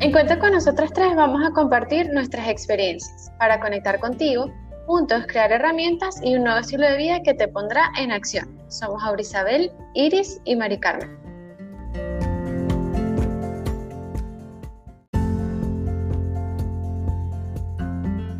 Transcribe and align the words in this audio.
En 0.00 0.12
Cuenta 0.12 0.38
con 0.38 0.52
nosotras 0.52 0.92
tres 0.92 1.16
vamos 1.16 1.44
a 1.44 1.50
compartir 1.50 2.08
nuestras 2.12 2.48
experiencias 2.48 3.32
para 3.36 3.58
conectar 3.58 3.98
contigo, 3.98 4.48
juntos 4.86 5.24
crear 5.26 5.50
herramientas 5.50 6.20
y 6.22 6.36
un 6.36 6.44
nuevo 6.44 6.60
estilo 6.60 6.86
de 6.86 6.96
vida 6.96 7.20
que 7.24 7.34
te 7.34 7.48
pondrá 7.48 7.90
en 7.98 8.12
acción. 8.12 8.46
Somos 8.68 9.02
Aurisabel, 9.02 9.72
Iris 9.94 10.40
y 10.44 10.54
Mari 10.54 10.78
Carmen. 10.78 11.18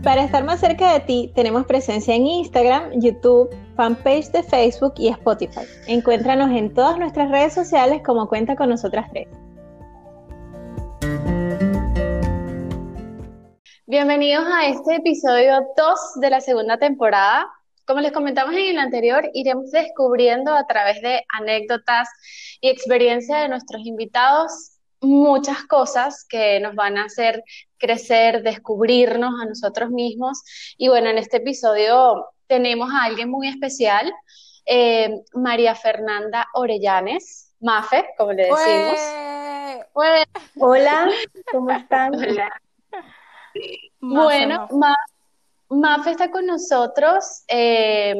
Para 0.04 0.22
estar 0.22 0.44
más 0.44 0.60
cerca 0.60 0.92
de 0.92 1.00
ti, 1.00 1.32
tenemos 1.34 1.66
presencia 1.66 2.14
en 2.14 2.24
Instagram, 2.24 3.00
YouTube, 3.00 3.50
fanpage 3.74 4.30
de 4.30 4.44
Facebook 4.44 4.94
y 4.96 5.08
Spotify. 5.08 5.66
Encuéntranos 5.88 6.52
en 6.52 6.72
todas 6.72 7.00
nuestras 7.00 7.32
redes 7.32 7.52
sociales 7.52 8.00
como 8.06 8.28
Cuenta 8.28 8.54
con 8.54 8.68
nosotras 8.68 9.08
tres. 9.10 9.26
Bienvenidos 13.90 14.44
a 14.52 14.66
este 14.66 14.96
episodio 14.96 15.66
2 15.74 16.20
de 16.20 16.28
la 16.28 16.42
segunda 16.42 16.76
temporada. 16.76 17.50
Como 17.86 18.00
les 18.00 18.12
comentamos 18.12 18.52
en 18.52 18.66
el 18.66 18.78
anterior, 18.78 19.30
iremos 19.32 19.70
descubriendo 19.70 20.54
a 20.54 20.66
través 20.66 21.00
de 21.00 21.24
anécdotas 21.30 22.06
y 22.60 22.68
experiencias 22.68 23.40
de 23.40 23.48
nuestros 23.48 23.86
invitados 23.86 24.72
muchas 25.00 25.64
cosas 25.64 26.26
que 26.28 26.60
nos 26.60 26.74
van 26.74 26.98
a 26.98 27.04
hacer 27.04 27.42
crecer, 27.78 28.42
descubrirnos 28.42 29.32
a 29.40 29.46
nosotros 29.46 29.88
mismos. 29.88 30.42
Y 30.76 30.88
bueno, 30.88 31.08
en 31.08 31.16
este 31.16 31.38
episodio 31.38 32.26
tenemos 32.46 32.90
a 32.92 33.04
alguien 33.04 33.30
muy 33.30 33.48
especial, 33.48 34.12
eh, 34.66 35.18
María 35.32 35.74
Fernanda 35.74 36.46
Orellanes, 36.52 37.54
Mafe, 37.58 38.04
como 38.18 38.34
le 38.34 38.48
decimos. 38.48 39.00
Hola, 40.58 41.08
¿cómo 41.50 41.70
están? 41.70 42.12
Bueno, 44.00 44.68
Mafe 45.70 46.12
está 46.12 46.30
con 46.30 46.46
nosotros. 46.46 47.44
Eh, 47.46 48.14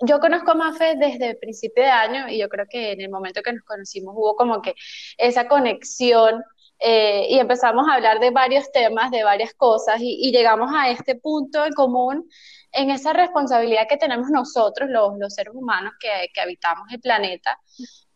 yo 0.00 0.20
conozco 0.20 0.52
a 0.52 0.54
Mafe 0.54 0.94
desde 0.96 1.30
el 1.30 1.36
principio 1.38 1.82
de 1.82 1.90
año 1.90 2.28
y 2.28 2.38
yo 2.38 2.48
creo 2.48 2.66
que 2.68 2.92
en 2.92 3.00
el 3.00 3.10
momento 3.10 3.42
que 3.42 3.52
nos 3.52 3.64
conocimos 3.64 4.14
hubo 4.16 4.36
como 4.36 4.62
que 4.62 4.74
esa 5.18 5.48
conexión 5.48 6.44
eh, 6.78 7.26
y 7.28 7.38
empezamos 7.38 7.88
a 7.88 7.94
hablar 7.94 8.20
de 8.20 8.30
varios 8.30 8.70
temas, 8.72 9.10
de 9.10 9.24
varias 9.24 9.52
cosas 9.54 10.00
y, 10.00 10.30
llegamos 10.32 10.70
a 10.74 10.90
este 10.90 11.16
punto 11.16 11.64
en 11.64 11.72
común 11.74 12.28
en 12.72 12.90
esa 12.90 13.12
responsabilidad 13.12 13.86
que 13.88 13.96
tenemos 13.96 14.30
nosotros, 14.30 14.88
los, 14.88 15.18
los 15.18 15.34
seres 15.34 15.54
humanos 15.54 15.92
que, 16.00 16.28
que, 16.32 16.40
habitamos 16.40 16.84
el 16.92 17.00
planeta, 17.00 17.58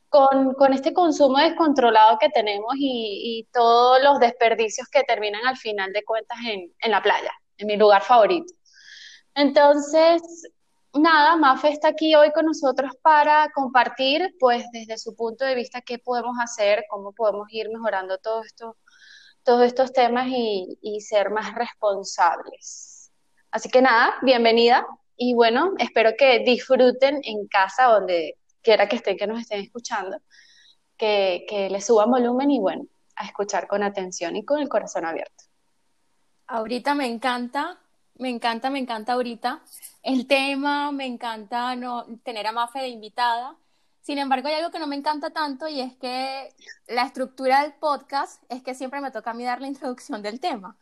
con, 0.08 0.72
este 0.72 0.92
consumo 0.92 1.38
descontrolado 1.38 2.18
que 2.18 2.28
tenemos 2.30 2.74
y, 2.76 3.46
todos 3.52 4.02
los 4.02 4.18
desperdicios 4.18 4.88
que 4.88 5.02
terminan 5.04 5.46
al 5.46 5.56
final 5.56 5.92
de 5.92 6.04
cuentas 6.04 6.38
en, 6.44 6.90
la 6.90 7.02
playa, 7.02 7.32
en 7.58 7.66
mi 7.66 7.76
lugar 7.76 8.02
favorito. 8.02 8.52
Entonces, 9.34 10.22
nada, 10.94 11.36
Mafe 11.36 11.68
está 11.68 11.88
aquí 11.88 12.14
hoy 12.14 12.32
con 12.32 12.46
nosotros 12.46 12.92
para 13.02 13.50
compartir, 13.54 14.34
pues 14.38 14.64
desde 14.72 14.98
su 14.98 15.14
punto 15.14 15.44
de 15.44 15.54
vista, 15.54 15.80
qué 15.80 15.98
podemos 15.98 16.36
hacer, 16.42 16.84
cómo 16.88 17.12
podemos 17.12 17.48
ir 17.50 17.68
mejorando 17.70 18.18
todos 18.18 18.46
estos 19.64 19.92
temas 19.92 20.26
y, 20.28 21.00
ser 21.00 21.30
más 21.30 21.54
responsables. 21.54 23.10
Así 23.50 23.68
que 23.68 23.80
nada, 23.80 24.14
bienvenida 24.22 24.86
y 25.16 25.34
bueno, 25.34 25.72
espero 25.78 26.12
que 26.18 26.40
disfruten 26.40 27.20
en 27.22 27.46
casa, 27.46 27.84
donde 27.84 28.36
quiera 28.66 28.88
que 28.88 28.96
estén, 28.96 29.16
que 29.16 29.26
nos 29.26 29.40
estén 29.40 29.60
escuchando, 29.60 30.18
que, 30.96 31.46
que 31.48 31.70
les 31.70 31.86
suban 31.86 32.10
volumen 32.10 32.50
y 32.50 32.58
bueno, 32.58 32.84
a 33.14 33.24
escuchar 33.24 33.68
con 33.68 33.82
atención 33.82 34.34
y 34.34 34.44
con 34.44 34.58
el 34.58 34.68
corazón 34.68 35.04
abierto. 35.04 35.44
Ahorita 36.48 36.94
me 36.94 37.06
encanta 37.06 37.78
me 38.18 38.30
encanta, 38.30 38.70
me 38.70 38.78
encanta 38.78 39.12
ahorita 39.12 39.60
el 40.02 40.26
tema, 40.26 40.90
me 40.90 41.04
encanta 41.04 41.76
no, 41.76 42.06
tener 42.24 42.46
a 42.46 42.52
Mafe 42.52 42.80
de 42.80 42.88
invitada. 42.88 43.56
Sin 44.00 44.18
embargo, 44.18 44.48
hay 44.48 44.54
algo 44.54 44.70
que 44.70 44.78
no 44.78 44.86
me 44.86 44.96
encanta 44.96 45.30
tanto 45.30 45.68
y 45.68 45.80
es 45.80 45.94
que 45.96 46.54
la 46.86 47.02
estructura 47.02 47.62
del 47.62 47.74
podcast 47.74 48.42
es 48.48 48.62
que 48.62 48.74
siempre 48.74 49.00
me 49.00 49.10
toca 49.10 49.32
a 49.32 49.34
mí 49.34 49.44
dar 49.44 49.60
la 49.60 49.66
introducción 49.66 50.22
del 50.22 50.40
tema. 50.40 50.76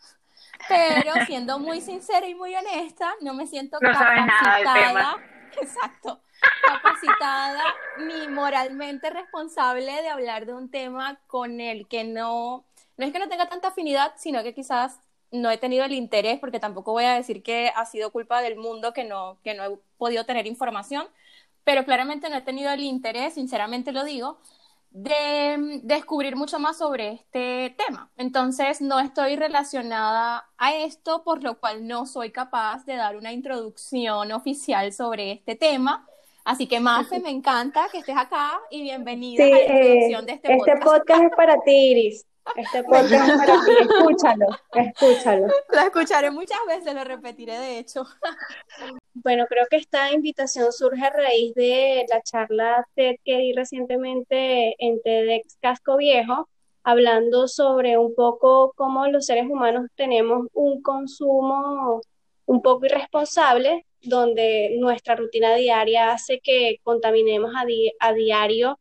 Pero 0.68 1.12
siendo 1.26 1.58
muy 1.58 1.80
sincera 1.80 2.28
y 2.28 2.34
muy 2.34 2.54
honesta, 2.54 3.12
no 3.22 3.34
me 3.34 3.46
siento 3.46 3.78
capacitada, 3.80 5.16
exacto, 5.60 6.20
capacitada 6.62 7.62
ni 7.98 8.28
moralmente 8.28 9.10
responsable 9.10 10.02
de 10.02 10.08
hablar 10.08 10.46
de 10.46 10.54
un 10.54 10.70
tema 10.70 11.20
con 11.26 11.60
el 11.60 11.86
que 11.88 12.04
no, 12.04 12.64
no 12.96 13.06
es 13.06 13.12
que 13.12 13.18
no 13.18 13.28
tenga 13.28 13.48
tanta 13.48 13.68
afinidad, 13.68 14.14
sino 14.16 14.42
que 14.42 14.54
quizás 14.54 15.00
no 15.30 15.50
he 15.50 15.58
tenido 15.58 15.84
el 15.84 15.92
interés, 15.92 16.38
porque 16.38 16.60
tampoco 16.60 16.92
voy 16.92 17.04
a 17.04 17.14
decir 17.14 17.42
que 17.42 17.72
ha 17.74 17.84
sido 17.86 18.10
culpa 18.12 18.40
del 18.40 18.56
mundo 18.56 18.92
que 18.92 19.04
no, 19.04 19.38
que 19.42 19.54
no 19.54 19.64
he 19.64 19.78
podido 19.98 20.24
tener 20.24 20.46
información, 20.46 21.06
pero 21.64 21.84
claramente 21.84 22.28
no 22.28 22.36
he 22.36 22.42
tenido 22.42 22.70
el 22.70 22.80
interés, 22.84 23.34
sinceramente 23.34 23.92
lo 23.92 24.04
digo, 24.04 24.38
de 24.94 25.58
mm, 25.58 25.86
descubrir 25.86 26.36
mucho 26.36 26.58
más 26.60 26.78
sobre 26.78 27.12
este 27.12 27.74
tema. 27.76 28.10
Entonces, 28.16 28.80
no 28.80 29.00
estoy 29.00 29.36
relacionada 29.36 30.48
a 30.56 30.74
esto, 30.76 31.24
por 31.24 31.42
lo 31.42 31.58
cual 31.58 31.86
no 31.86 32.06
soy 32.06 32.30
capaz 32.30 32.84
de 32.86 32.94
dar 32.96 33.16
una 33.16 33.32
introducción 33.32 34.30
oficial 34.32 34.92
sobre 34.92 35.32
este 35.32 35.56
tema. 35.56 36.06
Así 36.44 36.66
que, 36.66 36.78
Mafe, 36.78 37.20
me 37.20 37.30
encanta 37.30 37.88
que 37.90 37.98
estés 37.98 38.16
acá 38.16 38.60
y 38.70 38.82
bienvenida 38.82 39.42
a 39.42 39.48
la 39.48 39.60
introducción 39.62 40.26
de 40.26 40.32
este, 40.34 40.52
este 40.52 40.72
podcast. 40.72 40.76
Este 40.76 40.84
podcast 40.84 41.24
es 41.24 41.36
para 41.36 41.62
ti, 41.62 41.72
Iris. 41.72 42.26
Este 42.56 42.84
podcast 42.84 43.12
es 43.12 43.38
para 43.38 43.64
ti, 43.64 43.70
escúchalo, 43.80 44.46
escúchalo. 44.74 45.46
Lo 45.72 45.80
escucharé 45.80 46.30
muchas 46.30 46.58
veces, 46.68 46.94
lo 46.94 47.02
repetiré 47.02 47.58
de 47.58 47.78
hecho. 47.78 48.04
Bueno, 49.14 49.46
creo 49.48 49.64
que 49.70 49.76
esta 49.76 50.12
invitación 50.12 50.70
surge 50.70 51.06
a 51.06 51.10
raíz 51.10 51.54
de 51.54 52.04
la 52.10 52.20
charla 52.20 52.86
TED 52.94 53.16
que 53.24 53.38
di 53.38 53.54
recientemente 53.54 54.74
en 54.84 55.00
TEDx 55.00 55.56
Casco 55.62 55.96
Viejo, 55.96 56.50
hablando 56.82 57.48
sobre 57.48 57.96
un 57.96 58.14
poco 58.14 58.74
cómo 58.76 59.06
los 59.06 59.24
seres 59.24 59.46
humanos 59.48 59.86
tenemos 59.94 60.48
un 60.52 60.82
consumo 60.82 62.02
un 62.44 62.60
poco 62.60 62.84
irresponsable, 62.84 63.86
donde 64.04 64.76
nuestra 64.78 65.16
rutina 65.16 65.54
diaria 65.54 66.12
hace 66.12 66.40
que 66.40 66.78
contaminemos 66.82 67.52
a, 67.54 67.64
a 68.00 68.12
diario, 68.12 68.78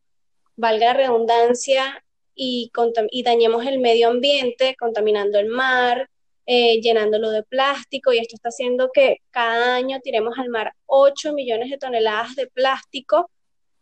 valga 0.56 0.86
la 0.86 0.94
redundancia, 0.94 2.04
y, 2.34 2.70
dañemos 3.24 3.66
el 3.66 3.78
medio 3.78 4.08
ambiente, 4.08 4.76
contaminando 4.78 5.38
el 5.38 5.48
mar, 5.48 6.10
eh, 6.46 6.80
llenándolo 6.80 7.30
de 7.30 7.42
plástico, 7.42 8.12
y 8.12 8.18
esto 8.18 8.36
está 8.36 8.48
haciendo 8.50 8.90
que 8.92 9.18
cada 9.30 9.76
año 9.76 10.00
tiremos 10.00 10.38
al 10.38 10.48
mar 10.48 10.74
8 10.86 11.32
millones 11.32 11.70
de 11.70 11.78
toneladas 11.78 12.36
de 12.36 12.46
plástico, 12.48 13.30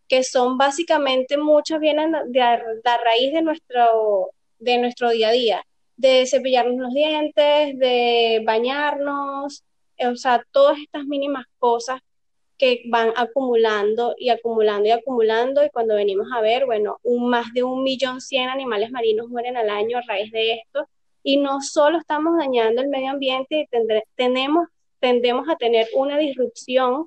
que 0.08 0.22
son 0.24 0.58
básicamente 0.58 1.38
muchas 1.38 1.80
vienen 1.80 2.12
de, 2.12 2.40
de, 2.40 2.96
raíz 3.04 3.32
de 3.32 3.42
nuestro, 3.42 4.30
de 4.58 4.78
nuestro 4.78 5.10
día 5.10 5.28
a 5.28 5.32
día, 5.32 5.66
de 5.96 6.26
cepillarnos 6.26 6.76
los 6.76 6.94
dientes, 6.94 7.78
de 7.78 8.42
bañarnos, 8.44 9.64
o 10.06 10.16
sea, 10.16 10.44
todas 10.50 10.78
estas 10.78 11.04
mínimas 11.04 11.46
cosas 11.58 12.00
que 12.58 12.82
van 12.86 13.12
acumulando 13.16 14.14
y 14.18 14.28
acumulando 14.30 14.88
y 14.88 14.92
acumulando 14.92 15.64
y 15.64 15.70
cuando 15.70 15.96
venimos 15.96 16.28
a 16.32 16.40
ver, 16.40 16.64
bueno, 16.66 16.98
un, 17.02 17.28
más 17.28 17.52
de 17.52 17.64
un 17.64 17.82
millón 17.82 18.20
cien 18.20 18.48
animales 18.48 18.90
marinos 18.90 19.28
mueren 19.28 19.56
al 19.56 19.68
año 19.68 19.98
a 19.98 20.02
raíz 20.02 20.30
de 20.30 20.52
esto. 20.52 20.86
Y 21.24 21.38
no 21.38 21.60
solo 21.60 21.98
estamos 21.98 22.36
dañando 22.38 22.82
el 22.82 22.88
medio 22.88 23.10
ambiente, 23.10 23.68
tenemos, 24.16 24.68
tendemos 25.00 25.48
a 25.48 25.56
tener 25.56 25.88
una 25.94 26.18
disrupción 26.18 27.06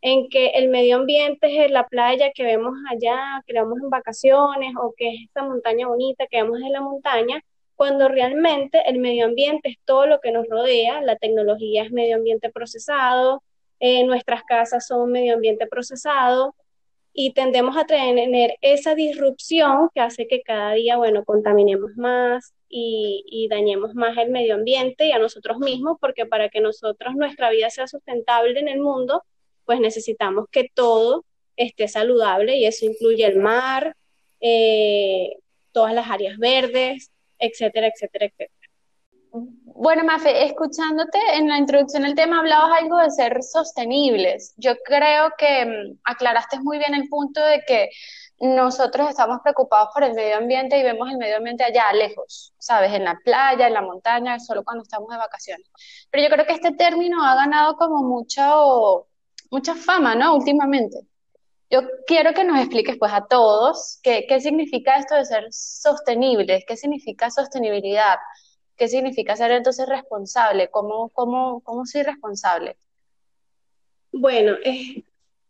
en 0.00 0.28
que 0.28 0.48
el 0.48 0.68
medio 0.68 0.96
ambiente 0.96 1.64
es 1.64 1.70
la 1.70 1.86
playa 1.86 2.30
que 2.34 2.44
vemos 2.44 2.74
allá, 2.90 3.42
que 3.46 3.54
vemos 3.54 3.78
en 3.82 3.88
vacaciones 3.88 4.74
o 4.80 4.94
que 4.96 5.08
es 5.08 5.22
esta 5.24 5.42
montaña 5.42 5.88
bonita 5.88 6.26
que 6.26 6.42
vemos 6.42 6.60
en 6.60 6.72
la 6.72 6.82
montaña, 6.82 7.42
cuando 7.76 8.08
realmente 8.08 8.82
el 8.86 8.98
medio 8.98 9.26
ambiente 9.26 9.68
es 9.70 9.78
todo 9.84 10.06
lo 10.06 10.20
que 10.20 10.32
nos 10.32 10.46
rodea, 10.48 11.00
la 11.02 11.16
tecnología 11.16 11.82
es 11.82 11.92
medio 11.92 12.16
ambiente 12.16 12.50
procesado, 12.50 13.42
eh, 13.80 14.04
nuestras 14.04 14.44
casas 14.44 14.86
son 14.86 15.10
medio 15.10 15.34
ambiente 15.34 15.66
procesado 15.66 16.54
y 17.12 17.32
tendemos 17.32 17.76
a 17.76 17.84
tener 17.84 18.56
esa 18.60 18.94
disrupción 18.94 19.88
que 19.94 20.00
hace 20.00 20.26
que 20.26 20.42
cada 20.42 20.72
día, 20.72 20.96
bueno, 20.96 21.24
contaminemos 21.24 21.92
más 21.96 22.52
y, 22.68 23.46
dañemos 23.48 23.94
más 23.94 24.16
el 24.18 24.30
medio 24.30 24.54
ambiente 24.54 25.06
y 25.06 25.12
a 25.12 25.18
nosotros 25.18 25.58
mismos, 25.58 25.96
porque 26.00 26.26
para 26.26 26.48
que 26.48 26.60
nosotros 26.60 27.14
nuestra 27.14 27.50
vida 27.50 27.70
sea 27.70 27.86
sustentable 27.86 28.58
en 28.58 28.68
el 28.68 28.80
mundo, 28.80 29.22
pues 29.64 29.78
necesitamos 29.78 30.46
que 30.50 30.68
todo 30.74 31.24
esté 31.56 31.86
saludable 31.86 32.56
y 32.56 32.66
eso 32.66 32.84
incluye 32.84 33.24
el 33.26 33.38
mar, 33.38 33.94
eh, 34.40 35.36
todas 35.70 35.94
las 35.94 36.10
áreas 36.10 36.36
verdes, 36.38 37.12
etcétera, 37.38 37.88
etcétera, 37.88 38.26
etcétera. 38.26 38.68
Bueno, 39.76 40.04
Mafe, 40.04 40.44
escuchándote 40.44 41.18
en 41.32 41.48
la 41.48 41.58
introducción 41.58 42.04
del 42.04 42.14
tema 42.14 42.38
hablabas 42.38 42.80
algo 42.80 42.98
de 42.98 43.10
ser 43.10 43.42
sostenibles. 43.42 44.54
Yo 44.56 44.76
creo 44.84 45.32
que 45.36 45.66
mm, 45.66 45.98
aclaraste 46.04 46.60
muy 46.60 46.78
bien 46.78 46.94
el 46.94 47.08
punto 47.08 47.44
de 47.44 47.62
que 47.66 47.90
nosotros 48.38 49.08
estamos 49.08 49.40
preocupados 49.42 49.88
por 49.92 50.04
el 50.04 50.14
medio 50.14 50.36
ambiente 50.36 50.78
y 50.78 50.84
vemos 50.84 51.10
el 51.10 51.18
medio 51.18 51.38
ambiente 51.38 51.64
allá 51.64 51.92
lejos, 51.92 52.52
¿sabes? 52.58 52.92
En 52.92 53.04
la 53.04 53.18
playa, 53.24 53.66
en 53.66 53.74
la 53.74 53.82
montaña, 53.82 54.38
solo 54.38 54.62
cuando 54.62 54.84
estamos 54.84 55.08
de 55.08 55.16
vacaciones. 55.16 55.66
Pero 56.10 56.22
yo 56.24 56.30
creo 56.30 56.46
que 56.46 56.52
este 56.52 56.72
término 56.72 57.24
ha 57.24 57.34
ganado 57.34 57.76
como 57.76 58.02
mucho, 58.02 59.08
mucha 59.50 59.74
fama, 59.74 60.14
¿no? 60.14 60.36
Últimamente. 60.36 60.98
Yo 61.74 61.80
quiero 62.06 62.34
que 62.34 62.44
nos 62.44 62.60
expliques 62.60 62.96
pues 62.98 63.12
a 63.12 63.26
todos 63.26 63.98
qué, 64.00 64.26
qué 64.28 64.40
significa 64.40 64.96
esto 64.96 65.16
de 65.16 65.24
ser 65.24 65.46
sostenibles, 65.50 66.62
qué 66.68 66.76
significa 66.76 67.32
sostenibilidad, 67.32 68.14
qué 68.76 68.86
significa 68.86 69.34
ser 69.34 69.50
entonces 69.50 69.88
responsable, 69.88 70.70
cómo, 70.70 71.08
cómo, 71.08 71.62
cómo 71.62 71.84
soy 71.84 72.04
responsable. 72.04 72.76
Bueno, 74.12 74.52
eh, 74.64 75.02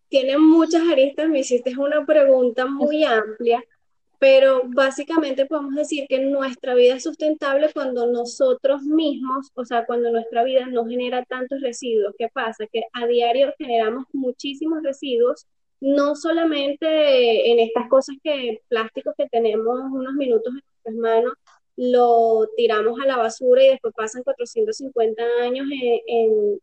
tiene 0.09 0.39
muchas 0.39 0.89
aristas, 0.91 1.29
me 1.29 1.41
hiciste 1.41 1.79
una 1.79 2.07
pregunta 2.07 2.65
muy 2.65 3.05
amplia, 3.05 3.63
pero 4.19 4.63
básicamente 4.65 5.45
podemos 5.45 5.75
decir 5.75 6.07
que 6.09 6.21
nuestra 6.21 6.73
vida 6.73 6.95
es 6.95 7.03
sustentable 7.03 7.71
cuando 7.71 8.07
nosotros 8.07 8.81
mismos, 8.85 9.51
o 9.53 9.67
sea, 9.67 9.85
cuando 9.85 10.11
nuestra 10.11 10.43
vida 10.43 10.65
no 10.69 10.87
genera 10.87 11.23
tantos 11.27 11.61
residuos. 11.61 12.15
¿Qué 12.17 12.31
pasa? 12.33 12.67
Que 12.73 12.85
a 12.95 13.07
diario 13.07 13.53
generamos 13.59 14.07
muchísimos 14.15 14.83
residuos 14.83 15.47
no 15.85 16.17
solamente 16.17 17.51
en 17.51 17.59
estas 17.61 17.89
cosas 17.91 18.17
que 18.23 18.63
plásticos 18.69 19.15
que 19.19 19.29
tenemos 19.29 19.81
unos 19.93 20.15
minutos 20.15 20.55
en 20.55 20.63
nuestras 20.63 20.95
manos, 20.95 21.35
lo 21.77 22.49
tiramos 22.57 22.99
a 23.01 23.07
la 23.07 23.19
basura 23.19 23.63
y 23.63 23.69
después 23.69 23.93
pasan 23.95 24.23
450 24.23 25.23
años 25.43 25.67
en, 26.07 26.59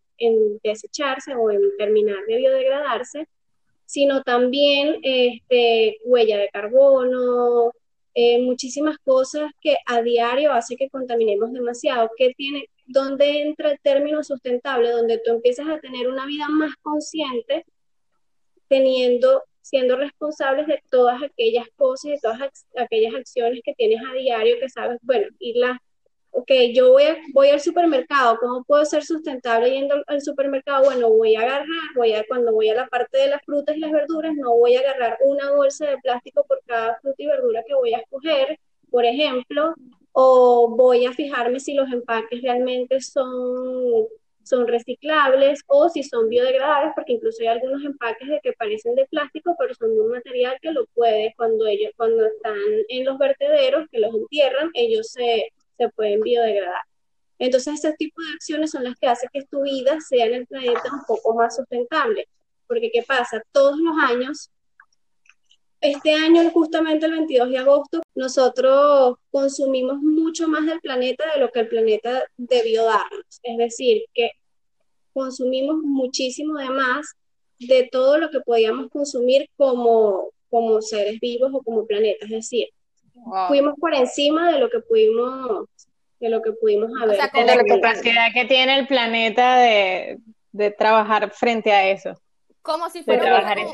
desecharse 0.63 1.35
o 1.35 1.51
en 1.51 1.61
terminar 1.77 2.17
de 2.27 2.37
biodegradarse, 2.37 3.27
sino 3.85 4.23
también 4.23 4.99
este, 5.03 5.97
huella 6.03 6.39
de 6.39 6.49
carbono, 6.49 7.71
eh, 8.15 8.41
muchísimas 8.41 8.97
cosas 9.05 9.51
que 9.61 9.77
a 9.85 10.01
diario 10.01 10.51
hace 10.51 10.75
que 10.75 10.89
contaminemos 10.89 11.51
demasiado. 11.53 12.09
¿Qué 12.17 12.33
tiene, 12.35 12.65
¿Dónde 12.87 13.41
entra 13.41 13.71
el 13.71 13.79
término 13.81 14.23
sustentable? 14.23 14.89
Donde 14.89 15.19
tú 15.19 15.31
empiezas 15.31 15.67
a 15.67 15.79
tener 15.79 16.07
una 16.07 16.25
vida 16.25 16.47
más 16.49 16.73
consciente 16.81 17.65
teniendo, 18.71 19.43
siendo 19.59 19.97
responsables 19.97 20.65
de 20.65 20.81
todas 20.89 21.21
aquellas 21.21 21.67
cosas 21.75 22.05
y 22.05 22.11
de 22.11 22.19
todas 22.19 22.39
aquellas 22.77 23.13
acciones 23.13 23.59
que 23.65 23.73
tienes 23.73 23.99
a 24.09 24.13
diario 24.13 24.55
que 24.61 24.69
sabes, 24.69 24.97
bueno, 25.01 25.27
irlas, 25.39 25.77
ok, 26.31 26.49
yo 26.73 26.93
voy, 26.93 27.03
voy 27.33 27.49
al 27.49 27.59
supermercado, 27.59 28.37
¿cómo 28.39 28.63
puedo 28.63 28.85
ser 28.85 29.03
sustentable 29.03 29.71
yendo 29.71 30.01
al 30.07 30.21
supermercado? 30.21 30.85
Bueno, 30.85 31.09
voy 31.09 31.35
a 31.35 31.41
agarrar, 31.41 31.67
voy 31.97 32.13
a, 32.13 32.25
cuando 32.25 32.53
voy 32.53 32.69
a 32.69 32.75
la 32.75 32.87
parte 32.87 33.17
de 33.17 33.27
las 33.27 33.41
frutas 33.43 33.75
y 33.75 33.81
las 33.81 33.91
verduras, 33.91 34.33
no 34.37 34.55
voy 34.55 34.75
a 34.75 34.79
agarrar 34.79 35.17
una 35.25 35.51
bolsa 35.51 35.87
de 35.87 35.97
plástico 35.97 36.45
por 36.47 36.61
cada 36.65 36.97
fruta 37.01 37.21
y 37.21 37.27
verdura 37.27 37.63
que 37.67 37.75
voy 37.75 37.93
a 37.93 37.97
escoger, 37.97 38.57
por 38.89 39.03
ejemplo, 39.03 39.73
o 40.13 40.73
voy 40.77 41.05
a 41.05 41.11
fijarme 41.11 41.59
si 41.59 41.73
los 41.73 41.91
empaques 41.91 42.41
realmente 42.41 43.01
son 43.01 44.07
son 44.43 44.67
reciclables 44.67 45.61
o 45.67 45.89
si 45.89 46.03
son 46.03 46.29
biodegradables, 46.29 46.93
porque 46.95 47.13
incluso 47.13 47.41
hay 47.41 47.47
algunos 47.47 47.83
empaques 47.83 48.27
de 48.27 48.39
que 48.41 48.53
parecen 48.53 48.95
de 48.95 49.05
plástico, 49.07 49.55
pero 49.59 49.73
son 49.73 49.93
de 49.93 50.01
un 50.01 50.11
material 50.11 50.57
que 50.61 50.71
lo 50.71 50.85
puede, 50.93 51.33
cuando 51.37 51.67
ellos, 51.67 51.91
cuando 51.95 52.25
están 52.25 52.57
en 52.89 53.05
los 53.05 53.17
vertederos, 53.17 53.87
que 53.91 53.99
los 53.99 54.13
entierran, 54.13 54.69
ellos 54.73 55.11
se, 55.11 55.51
se 55.77 55.89
pueden 55.89 56.21
biodegradar. 56.21 56.83
Entonces, 57.39 57.83
ese 57.83 57.93
tipo 57.93 58.21
de 58.21 58.33
acciones 58.35 58.69
son 58.69 58.83
las 58.83 58.95
que 58.97 59.07
hacen 59.07 59.29
que 59.33 59.43
tu 59.45 59.63
vida 59.63 59.97
sea 59.99 60.27
en 60.27 60.35
el 60.35 60.47
planeta 60.47 60.83
un 60.93 61.03
poco 61.07 61.33
más 61.33 61.55
sustentable. 61.55 62.27
Porque, 62.67 62.91
¿qué 62.91 63.01
pasa? 63.01 63.41
Todos 63.51 63.79
los 63.79 63.95
años, 63.97 64.51
este 65.81 66.13
año, 66.13 66.47
justamente 66.51 67.07
el 67.07 67.13
22 67.13 67.49
de 67.49 67.57
agosto, 67.57 68.01
nosotros 68.13 69.17
consumimos 69.31 69.97
mucho 69.97 70.47
más 70.47 70.65
del 70.65 70.79
planeta 70.79 71.25
de 71.33 71.39
lo 71.39 71.51
que 71.51 71.61
el 71.61 71.67
planeta 71.67 72.23
debió 72.37 72.85
darnos. 72.85 73.39
Es 73.41 73.57
decir, 73.57 74.03
que 74.13 74.31
consumimos 75.13 75.77
muchísimo 75.77 76.57
de 76.59 76.69
más 76.69 77.15
de 77.59 77.89
todo 77.91 78.19
lo 78.19 78.29
que 78.29 78.39
podíamos 78.41 78.89
consumir 78.89 79.49
como, 79.57 80.29
como 80.49 80.81
seres 80.81 81.19
vivos 81.19 81.51
o 81.53 81.61
como 81.61 81.85
planeta. 81.85 82.25
Es 82.25 82.31
decir, 82.31 82.67
fuimos 83.47 83.73
por 83.79 83.93
encima 83.95 84.51
de 84.51 84.59
lo 84.59 84.69
que 84.69 84.79
pudimos 84.79 85.65
de 86.19 86.29
lo 86.29 86.43
que 86.43 86.51
pudimos 86.51 86.91
haber. 87.01 87.19
O 87.19 87.19
sea, 87.19 87.55
la 87.55 87.63
capacidad 87.63 88.27
que 88.31 88.45
tiene 88.45 88.77
el 88.77 88.85
planeta 88.85 89.55
de, 89.55 90.19
de 90.51 90.69
trabajar 90.69 91.31
frente 91.31 91.71
a 91.71 91.89
eso. 91.89 92.13
Como 92.61 92.87
si 92.91 93.01
fuera 93.01 93.23
trabajar 93.23 93.57
un, 93.57 93.73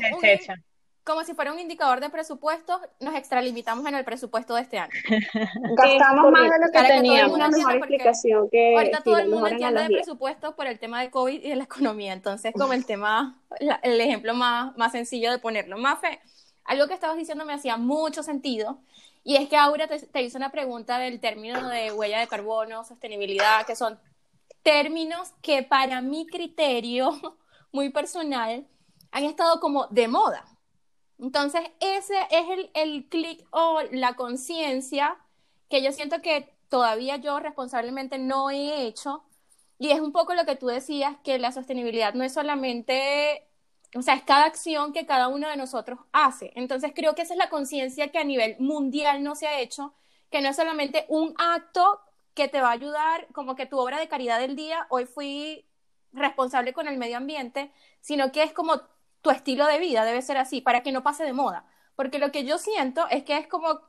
como 1.08 1.24
si 1.24 1.32
fuera 1.32 1.52
un 1.52 1.58
indicador 1.58 2.00
de 2.00 2.10
presupuestos, 2.10 2.82
nos 3.00 3.14
extralimitamos 3.14 3.86
en 3.86 3.94
el 3.94 4.04
presupuesto 4.04 4.54
de 4.54 4.60
este 4.60 4.78
año. 4.78 4.92
Gastamos 5.74 6.30
más 6.30 6.50
de 6.50 6.58
lo 6.58 6.70
que 6.70 6.86
teníamos. 6.86 7.34
Una 7.34 7.48
mejor 7.48 7.76
explicación 7.76 8.50
que 8.50 8.76
ahorita 8.76 9.00
todo 9.00 9.16
el 9.16 9.30
mundo 9.30 9.46
entiende 9.46 9.84
de 9.84 9.88
presupuestos 9.88 10.52
por 10.52 10.66
el 10.66 10.78
tema 10.78 11.00
de 11.00 11.10
COVID 11.10 11.42
y 11.42 11.48
de 11.48 11.56
la 11.56 11.64
economía. 11.64 12.12
Entonces, 12.12 12.52
como 12.52 12.74
el 12.74 12.84
tema, 12.84 13.40
el 13.82 13.98
ejemplo 14.02 14.34
más, 14.34 14.76
más 14.76 14.92
sencillo 14.92 15.30
de 15.30 15.38
ponerlo. 15.38 15.78
Más 15.78 15.98
fe, 15.98 16.20
algo 16.64 16.86
que 16.86 16.94
estabas 16.94 17.16
diciendo 17.16 17.46
me 17.46 17.54
hacía 17.54 17.78
mucho 17.78 18.22
sentido. 18.22 18.78
Y 19.24 19.36
es 19.36 19.48
que 19.48 19.56
Aura 19.56 19.88
te, 19.88 19.98
te 19.98 20.22
hizo 20.22 20.36
una 20.36 20.50
pregunta 20.50 20.98
del 20.98 21.20
término 21.20 21.70
de 21.70 21.90
huella 21.90 22.20
de 22.20 22.28
carbono, 22.28 22.84
sostenibilidad, 22.84 23.64
que 23.64 23.76
son 23.76 23.98
términos 24.62 25.32
que 25.40 25.62
para 25.62 26.02
mi 26.02 26.26
criterio 26.26 27.12
muy 27.72 27.88
personal 27.88 28.66
han 29.10 29.24
estado 29.24 29.58
como 29.58 29.86
de 29.86 30.06
moda. 30.06 30.44
Entonces, 31.18 31.62
ese 31.80 32.16
es 32.30 32.48
el, 32.50 32.70
el 32.74 33.08
clic 33.08 33.44
o 33.50 33.80
la 33.90 34.14
conciencia 34.14 35.16
que 35.68 35.82
yo 35.82 35.92
siento 35.92 36.22
que 36.22 36.54
todavía 36.68 37.16
yo 37.16 37.40
responsablemente 37.40 38.18
no 38.18 38.50
he 38.50 38.86
hecho. 38.86 39.24
Y 39.78 39.90
es 39.90 40.00
un 40.00 40.12
poco 40.12 40.34
lo 40.34 40.44
que 40.44 40.56
tú 40.56 40.66
decías, 40.66 41.16
que 41.24 41.38
la 41.38 41.52
sostenibilidad 41.52 42.14
no 42.14 42.24
es 42.24 42.32
solamente, 42.34 43.46
o 43.94 44.02
sea, 44.02 44.14
es 44.14 44.22
cada 44.24 44.44
acción 44.46 44.92
que 44.92 45.06
cada 45.06 45.28
uno 45.28 45.48
de 45.48 45.56
nosotros 45.56 46.00
hace. 46.12 46.52
Entonces, 46.56 46.92
creo 46.94 47.14
que 47.14 47.22
esa 47.22 47.34
es 47.34 47.38
la 47.38 47.50
conciencia 47.50 48.08
que 48.08 48.18
a 48.18 48.24
nivel 48.24 48.56
mundial 48.58 49.22
no 49.22 49.34
se 49.34 49.46
ha 49.46 49.60
hecho, 49.60 49.94
que 50.30 50.40
no 50.40 50.48
es 50.48 50.56
solamente 50.56 51.06
un 51.08 51.34
acto 51.38 52.00
que 52.34 52.48
te 52.48 52.60
va 52.60 52.68
a 52.68 52.72
ayudar, 52.72 53.28
como 53.32 53.56
que 53.56 53.66
tu 53.66 53.78
obra 53.78 53.98
de 53.98 54.08
caridad 54.08 54.40
del 54.40 54.56
día, 54.56 54.86
hoy 54.90 55.06
fui 55.06 55.64
responsable 56.12 56.72
con 56.72 56.88
el 56.88 56.98
medio 56.98 57.16
ambiente, 57.16 57.72
sino 58.00 58.32
que 58.32 58.42
es 58.42 58.52
como 58.52 58.80
tu 59.22 59.30
estilo 59.30 59.66
de 59.66 59.78
vida 59.78 60.04
debe 60.04 60.22
ser 60.22 60.36
así 60.36 60.60
para 60.60 60.82
que 60.82 60.92
no 60.92 61.02
pase 61.02 61.24
de 61.24 61.32
moda. 61.32 61.64
Porque 61.96 62.18
lo 62.18 62.30
que 62.30 62.44
yo 62.44 62.58
siento 62.58 63.06
es 63.10 63.24
que 63.24 63.36
es 63.36 63.46
como, 63.48 63.80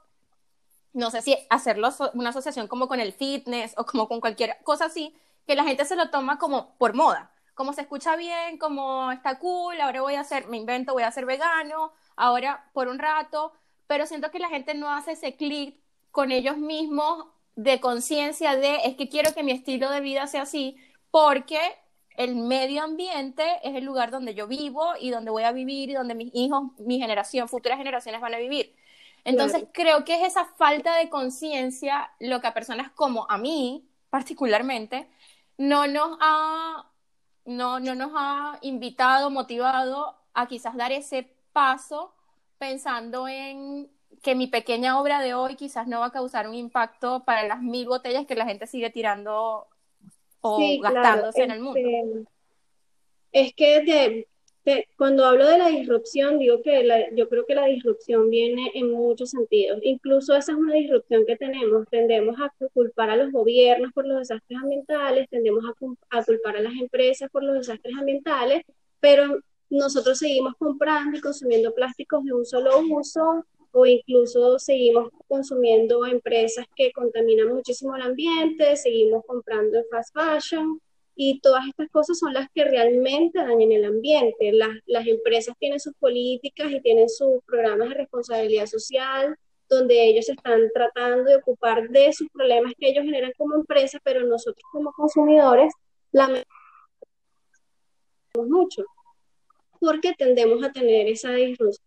no 0.94 1.12
sé 1.12 1.22
si 1.22 1.38
hacerlo 1.50 1.90
una 2.14 2.30
asociación 2.30 2.68
como 2.68 2.88
con 2.88 3.00
el 3.00 3.14
fitness 3.14 3.74
o 3.78 3.86
como 3.86 4.08
con 4.08 4.20
cualquier 4.20 4.58
cosa 4.64 4.86
así, 4.86 5.16
que 5.46 5.56
la 5.56 5.64
gente 5.64 5.86
se 5.86 5.96
lo 5.96 6.10
toma 6.10 6.38
como 6.40 6.76
por 6.78 6.94
moda. 6.94 7.32
Como 7.54 7.74
se 7.74 7.82
escucha 7.82 8.16
bien, 8.16 8.58
como 8.58 9.12
está 9.12 9.38
cool, 9.38 9.80
ahora 9.82 10.02
voy 10.02 10.16
a 10.16 10.22
hacer, 10.22 10.48
me 10.48 10.58
invento, 10.58 10.94
voy 10.94 11.04
a 11.04 11.12
ser 11.12 11.26
vegano, 11.26 11.92
ahora 12.16 12.70
por 12.74 12.88
un 12.88 13.00
rato, 13.00 13.52
pero 13.88 14.06
siento 14.06 14.32
que 14.32 14.40
la 14.40 14.50
gente 14.50 14.74
no 14.76 14.92
hace 14.92 15.14
ese 15.14 15.36
clic 15.36 15.78
con 16.12 16.32
ellos 16.32 16.58
mismos 16.58 17.26
de 17.56 17.80
conciencia 17.82 18.56
de 18.56 18.78
es 18.86 18.96
que 18.96 19.10
quiero 19.10 19.34
que 19.34 19.44
mi 19.44 19.52
estilo 19.52 19.90
de 19.90 20.00
vida 20.00 20.28
sea 20.28 20.44
así, 20.44 20.78
porque 21.12 21.60
el 22.20 22.36
medio 22.36 22.84
ambiente 22.84 23.46
es 23.64 23.78
el 23.78 23.86
lugar 23.86 24.12
donde 24.12 24.36
yo 24.36 24.46
vivo 24.46 24.92
y 25.00 25.10
donde 25.10 25.32
voy 25.32 25.44
a 25.44 25.54
vivir 25.54 25.90
y 25.90 25.94
donde 25.94 26.16
mis 26.16 26.36
hijos, 26.36 26.64
mi 26.78 27.00
generación, 27.00 27.48
futuras 27.48 27.78
generaciones 27.78 28.20
van 28.20 28.34
a 28.34 28.40
vivir. 28.40 28.76
Entonces 29.24 29.64
creo 29.72 30.04
que 30.04 30.16
es 30.16 30.28
esa 30.28 30.44
falta 30.44 30.98
de 30.98 31.10
conciencia 31.10 32.12
lo 32.20 32.42
que 32.42 32.48
a 32.48 32.54
personas 32.54 32.92
como 32.92 33.26
a 33.32 33.38
mí, 33.38 33.88
particularmente, 34.10 35.08
no 35.58 35.88
nos 35.88 36.18
ha, 36.20 36.92
no, 37.46 37.80
no 37.80 37.96
nos 37.96 38.12
ha 38.14 38.60
invitado, 38.64 39.30
motivado 39.30 40.18
a 40.34 40.46
quizás 40.46 40.76
dar 40.76 40.92
ese 40.92 41.34
paso 41.54 42.14
pensando 42.58 43.30
en 43.30 43.90
que 44.22 44.36
mi 44.36 44.48
pequeña 44.48 45.00
obra 45.00 45.22
de 45.22 45.36
hoy 45.36 45.56
quizás 45.56 45.88
no 45.88 46.02
va 46.02 46.08
a 46.08 46.12
causar 46.12 46.50
un 46.50 46.56
impacto 46.56 47.24
para 47.24 47.48
las 47.48 47.62
mil 47.62 47.88
botellas 47.88 48.26
que 48.26 48.36
la 48.36 48.46
gente 48.46 48.68
sigue 48.68 48.90
tirando 48.90 49.70
o 50.42 50.80
gastándose 50.82 51.44
en 51.44 51.52
el 51.52 51.60
mundo. 51.62 51.80
Este, 53.32 53.76
es 53.76 54.26
que 54.66 54.86
cuando 54.98 55.26
hablo 55.26 55.48
de 55.48 55.58
la 55.58 55.70
disrupción, 55.70 56.38
digo 56.38 56.62
que 56.62 56.88
yo 57.16 57.30
creo 57.30 57.46
que 57.46 57.56
la 57.56 57.66
disrupción 57.66 58.30
viene 58.30 58.72
en 58.74 58.92
muchos 58.92 59.32
sentidos. 59.32 59.80
Incluso 59.84 60.36
esa 60.36 60.52
es 60.52 60.58
una 60.58 60.74
disrupción 60.74 61.26
que 61.26 61.38
tenemos. 61.38 61.88
Tendemos 61.90 62.36
a 62.40 62.52
culpar 62.74 63.10
a 63.10 63.16
los 63.16 63.32
gobiernos 63.32 63.92
por 63.94 64.06
los 64.06 64.20
desastres 64.20 64.60
ambientales, 64.62 65.28
tendemos 65.30 65.64
a, 65.66 66.18
a 66.20 66.24
culpar 66.24 66.58
a 66.58 66.62
las 66.62 66.74
empresas 66.74 67.30
por 67.32 67.44
los 67.44 67.56
desastres 67.56 67.96
ambientales, 67.98 68.64
pero 69.00 69.40
nosotros 69.70 70.18
seguimos 70.18 70.54
comprando 70.58 71.18
y 71.18 71.22
consumiendo 71.22 71.74
plásticos 71.74 72.24
de 72.26 72.34
un 72.34 72.46
solo 72.46 72.72
uso 72.90 73.46
o 73.72 73.86
incluso 73.86 74.60
seguimos 74.60 75.10
consumiendo 75.28 76.06
empresas 76.06 76.66
que 76.76 76.92
contaminan 76.92 77.50
muchísimo 77.50 77.96
el 77.96 78.02
ambiente, 78.02 78.76
seguimos 78.76 79.24
comprando 79.26 79.78
en 79.78 79.86
fast 79.90 80.16
fashion 80.16 80.82
y 81.16 81.40
todas 81.42 81.68
estas 81.68 81.90
cosas 81.90 82.18
son 82.18 82.34
las 82.34 82.48
que 82.54 82.64
realmente 82.64 83.40
dañan 83.40 83.72
el 83.72 83.86
ambiente. 83.86 84.52
Las, 84.54 84.72
las 84.86 85.06
empresas 85.06 85.56
tienen 85.60 85.80
sus 85.80 85.94
políticas 85.96 86.72
y 86.72 86.82
tienen 86.82 87.10
sus 87.10 87.44
programas 87.46 87.90
de 87.90 87.96
responsabilidad 87.96 88.66
social 88.66 89.36
donde 89.70 90.08
ellos 90.08 90.28
están 90.28 90.62
tratando 90.74 91.30
de 91.30 91.36
ocupar 91.36 91.90
de 91.90 92.12
sus 92.12 92.28
problemas 92.30 92.74
que 92.78 92.90
ellos 92.90 93.04
generan 93.04 93.32
como 93.38 93.56
empresa, 93.56 94.00
pero 94.04 94.26
nosotros 94.26 94.64
como 94.72 94.92
consumidores 94.94 95.72
lamentablemente 96.12 96.50
mucho 98.48 98.84
porque 99.80 100.14
tendemos 100.18 100.64
a 100.64 100.72
tener 100.72 101.08
esa, 101.08 101.32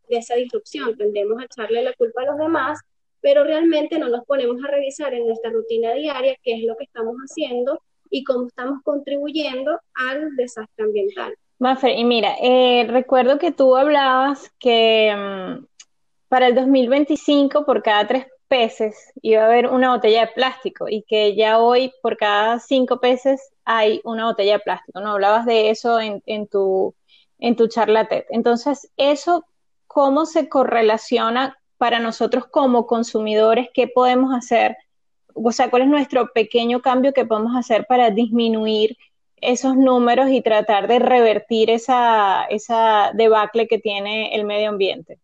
esa 0.09 0.35
disrupción, 0.35 0.97
tendemos 0.97 1.41
a 1.41 1.45
echarle 1.45 1.83
la 1.83 1.93
culpa 1.93 2.23
a 2.23 2.27
los 2.27 2.39
demás, 2.39 2.81
pero 3.21 3.45
realmente 3.45 3.99
no 3.99 4.09
nos 4.09 4.25
ponemos 4.25 4.57
a 4.65 4.71
revisar 4.71 5.15
en 5.15 5.27
nuestra 5.27 5.51
rutina 5.51 5.93
diaria 5.93 6.37
qué 6.43 6.55
es 6.55 6.65
lo 6.65 6.77
que 6.77 6.85
estamos 6.85 7.17
haciendo 7.19 7.81
y 8.11 8.25
cómo 8.25 8.49
estamos 8.49 8.83
contribuyendo 8.83 9.79
al 9.95 10.35
desastre 10.37 10.85
ambiental. 10.85 11.35
Mafer, 11.59 11.97
y 11.97 12.05
mira, 12.05 12.35
eh, 12.43 12.87
recuerdo 12.89 13.39
que 13.39 13.53
tú 13.53 13.77
hablabas 13.77 14.51
que 14.59 15.15
mm, 15.17 15.65
para 16.29 16.49
el 16.49 16.55
2025 16.55 17.65
por 17.65 17.83
cada 17.83 18.07
tres 18.07 18.27
peces 18.49 19.13
iba 19.23 19.43
a 19.43 19.47
haber 19.47 19.69
una 19.69 19.95
botella 19.95 20.27
de 20.27 20.33
plástico 20.33 20.89
y 20.89 21.05
que 21.05 21.35
ya 21.35 21.59
hoy 21.59 21.93
por 22.03 22.17
cada 22.17 22.59
cinco 22.59 23.01
peces 23.01 23.51
hay 23.65 24.01
una 24.05 24.27
botella 24.27 24.55
de 24.55 24.59
plástico. 24.59 25.01
¿No 25.01 25.13
hablabas 25.13 25.47
de 25.47 25.71
eso 25.71 26.01
en, 26.01 26.23
en 26.27 26.49
tu 26.49 26.95
en 27.43 27.57
tu 27.57 27.67
charla 27.67 28.07
TED. 28.07 28.25
Entonces, 28.31 28.91
eso, 28.97 29.45
¿cómo 29.89 30.27
se 30.27 30.49
correlaciona 30.49 31.59
para 31.77 31.99
nosotros 31.99 32.47
como 32.47 32.87
consumidores? 32.87 33.69
¿Qué 33.75 33.89
podemos 33.89 34.33
hacer? 34.33 34.77
O 35.35 35.51
sea, 35.51 35.69
¿cuál 35.69 35.83
es 35.83 35.89
nuestro 35.89 36.33
pequeño 36.33 36.81
cambio 36.81 37.13
que 37.13 37.27
podemos 37.27 37.57
hacer 37.57 37.85
para 37.87 38.11
disminuir 38.11 38.97
esos 39.41 39.77
números 39.77 40.31
y 40.31 40.41
tratar 40.41 40.87
de 40.87 41.01
revertir 41.01 41.69
esa, 41.69 42.45
esa 42.45 43.11
debacle 43.13 43.67
que 43.67 43.79
tiene 43.79 44.37
el 44.37 44.45
medio 44.45 44.69
ambiente? 44.69 45.19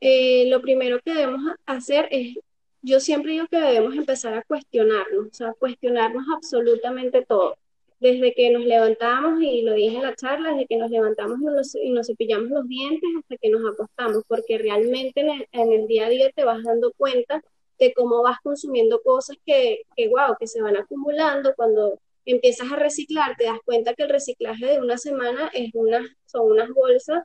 Eh, 0.00 0.46
lo 0.48 0.62
primero 0.62 0.98
que 1.04 1.12
debemos 1.12 1.42
hacer 1.66 2.08
es, 2.10 2.38
yo 2.80 3.00
siempre 3.00 3.32
digo 3.32 3.46
que 3.50 3.60
debemos 3.60 3.94
empezar 3.94 4.32
a 4.32 4.42
cuestionarnos, 4.44 5.26
o 5.26 5.34
sea, 5.34 5.52
cuestionarnos 5.52 6.24
absolutamente 6.34 7.22
todo 7.22 7.58
desde 8.00 8.32
que 8.34 8.50
nos 8.50 8.64
levantamos, 8.64 9.42
y 9.42 9.62
lo 9.62 9.74
dije 9.74 9.96
en 9.96 10.02
la 10.02 10.16
charla, 10.16 10.52
desde 10.52 10.66
que 10.66 10.76
nos 10.76 10.90
levantamos 10.90 11.38
y 11.82 11.90
nos, 11.90 12.06
cepillamos 12.06 12.48
los 12.48 12.66
dientes 12.66 13.08
hasta 13.18 13.36
que 13.36 13.50
nos 13.50 13.70
acostamos, 13.70 14.24
porque 14.26 14.58
realmente 14.58 15.20
en 15.52 15.72
el, 15.72 15.86
día 15.86 16.06
a 16.06 16.08
día 16.08 16.30
te 16.34 16.44
vas 16.44 16.62
dando 16.64 16.92
cuenta 16.96 17.42
de 17.78 17.92
cómo 17.94 18.22
vas 18.22 18.38
consumiendo 18.42 19.02
cosas 19.02 19.36
que, 19.44 19.82
que, 19.96 20.08
wow, 20.08 20.36
que 20.38 20.46
se 20.46 20.62
van 20.62 20.76
acumulando. 20.76 21.54
Cuando 21.54 21.98
empiezas 22.24 22.72
a 22.72 22.76
reciclar, 22.76 23.36
te 23.36 23.44
das 23.44 23.58
cuenta 23.64 23.94
que 23.94 24.04
el 24.04 24.10
reciclaje 24.10 24.66
de 24.66 24.80
una 24.80 24.96
semana 24.98 25.50
es 25.52 25.70
una, 25.74 26.00
son 26.26 26.52
unas 26.52 26.70
bolsas 26.70 27.22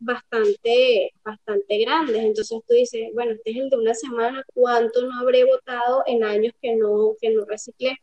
bastante, 0.00 1.12
bastante 1.24 1.78
grandes. 1.78 2.16
Entonces 2.16 2.60
tú 2.66 2.74
dices, 2.74 3.08
bueno, 3.14 3.32
este 3.32 3.52
es 3.52 3.56
el 3.56 3.70
de 3.70 3.76
una 3.76 3.94
semana, 3.94 4.44
¿cuánto 4.52 5.02
no 5.06 5.18
habré 5.20 5.44
votado 5.44 6.02
en 6.06 6.24
años 6.24 6.52
que 6.60 6.74
no, 6.76 7.14
que 7.20 7.30
no 7.30 7.44
reciclé? 7.46 7.96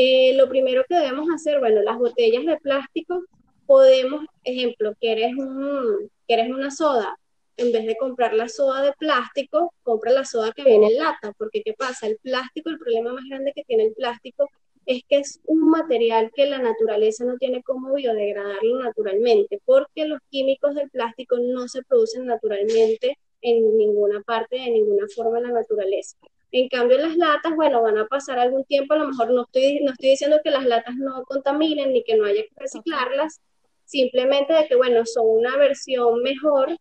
Eh, 0.00 0.32
lo 0.34 0.48
primero 0.48 0.84
que 0.88 0.94
debemos 0.94 1.26
hacer, 1.34 1.58
bueno, 1.58 1.82
las 1.82 1.98
botellas 1.98 2.44
de 2.44 2.56
plástico, 2.58 3.24
podemos, 3.66 4.24
ejemplo, 4.44 4.94
quieres, 5.00 5.34
un, 5.36 6.08
quieres 6.24 6.50
una 6.50 6.70
soda, 6.70 7.18
en 7.56 7.72
vez 7.72 7.84
de 7.84 7.96
comprar 7.96 8.32
la 8.32 8.48
soda 8.48 8.80
de 8.82 8.92
plástico, 8.92 9.74
compra 9.82 10.12
la 10.12 10.24
soda 10.24 10.52
que 10.52 10.62
viene 10.62 10.86
en 10.86 10.98
lata, 10.98 11.32
porque 11.36 11.62
¿qué 11.64 11.72
pasa? 11.72 12.06
El 12.06 12.16
plástico, 12.22 12.70
el 12.70 12.78
problema 12.78 13.12
más 13.12 13.24
grande 13.28 13.52
que 13.52 13.64
tiene 13.64 13.86
el 13.86 13.94
plástico 13.94 14.48
es 14.86 15.02
que 15.08 15.16
es 15.16 15.40
un 15.46 15.68
material 15.68 16.30
que 16.32 16.46
la 16.46 16.58
naturaleza 16.58 17.24
no 17.24 17.36
tiene 17.36 17.64
como 17.64 17.92
biodegradarlo 17.92 18.78
naturalmente, 18.78 19.60
porque 19.64 20.06
los 20.06 20.20
químicos 20.30 20.76
del 20.76 20.90
plástico 20.90 21.38
no 21.40 21.66
se 21.66 21.82
producen 21.82 22.24
naturalmente 22.26 23.18
en 23.40 23.76
ninguna 23.76 24.20
parte, 24.20 24.58
de 24.58 24.70
ninguna 24.70 25.06
forma 25.12 25.38
en 25.38 25.48
la 25.48 25.54
naturaleza. 25.54 26.16
En 26.50 26.68
cambio, 26.68 26.98
las 26.98 27.16
latas, 27.16 27.54
bueno, 27.54 27.82
van 27.82 27.98
a 27.98 28.06
pasar 28.06 28.38
algún 28.38 28.64
tiempo, 28.64 28.94
a 28.94 28.98
lo 28.98 29.08
mejor 29.08 29.30
no 29.30 29.42
estoy, 29.42 29.80
no 29.84 29.92
estoy 29.92 30.10
diciendo 30.10 30.38
que 30.42 30.50
las 30.50 30.64
latas 30.64 30.96
no 30.96 31.22
contaminen 31.24 31.92
ni 31.92 32.02
que 32.04 32.16
no 32.16 32.24
haya 32.24 32.42
que 32.42 32.54
reciclarlas, 32.56 33.40
simplemente 33.84 34.54
de 34.54 34.66
que, 34.66 34.76
bueno, 34.76 35.04
son 35.04 35.26
una 35.26 35.56
versión 35.56 36.22
mejor 36.22 36.76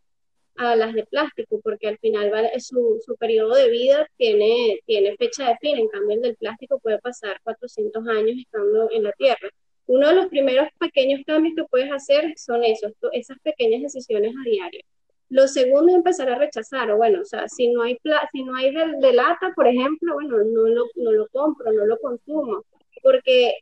a 0.58 0.76
las 0.76 0.94
de 0.94 1.06
plástico, 1.06 1.60
porque 1.62 1.88
al 1.88 1.98
final 2.00 2.32
su, 2.60 3.00
su 3.06 3.16
periodo 3.18 3.56
de 3.56 3.70
vida 3.70 4.08
tiene, 4.18 4.80
tiene 4.86 5.16
fecha 5.18 5.50
de 5.50 5.58
fin, 5.58 5.78
en 5.78 5.88
cambio 5.88 6.16
el 6.16 6.22
del 6.22 6.36
plástico 6.36 6.80
puede 6.80 7.00
pasar 7.00 7.40
400 7.44 8.08
años 8.08 8.38
estando 8.38 8.90
en 8.92 9.04
la 9.04 9.12
Tierra. 9.14 9.50
Uno 9.86 10.10
de 10.10 10.16
los 10.16 10.28
primeros 10.28 10.68
pequeños 10.80 11.22
cambios 11.26 11.56
que 11.56 11.64
puedes 11.66 11.92
hacer 11.92 12.34
son 12.38 12.64
esos, 12.64 12.94
esas 13.14 13.38
pequeñas 13.40 13.82
decisiones 13.82 14.34
a 14.36 14.50
diario. 14.50 14.82
Lo 15.30 15.48
segundo 15.48 15.90
es 15.90 15.96
empezar 15.96 16.30
a 16.30 16.38
rechazar, 16.38 16.90
o 16.92 16.98
bueno, 16.98 17.22
o 17.22 17.26
sea, 17.26 17.48
si 17.50 17.70
no 17.72 17.82
hay, 17.84 17.98
si 18.32 18.44
no 18.44 18.56
hay 18.56 18.74
de, 18.74 19.14
lata, 19.14 19.52
por 19.56 19.68
ejemplo, 19.68 20.14
bueno, 20.14 20.38
no 20.38 20.68
lo, 20.68 20.86
no 20.96 21.12
lo 21.12 21.28
compro, 21.28 21.72
no 21.74 21.86
lo 21.86 21.98
consumo, 22.00 22.64
porque 23.04 23.56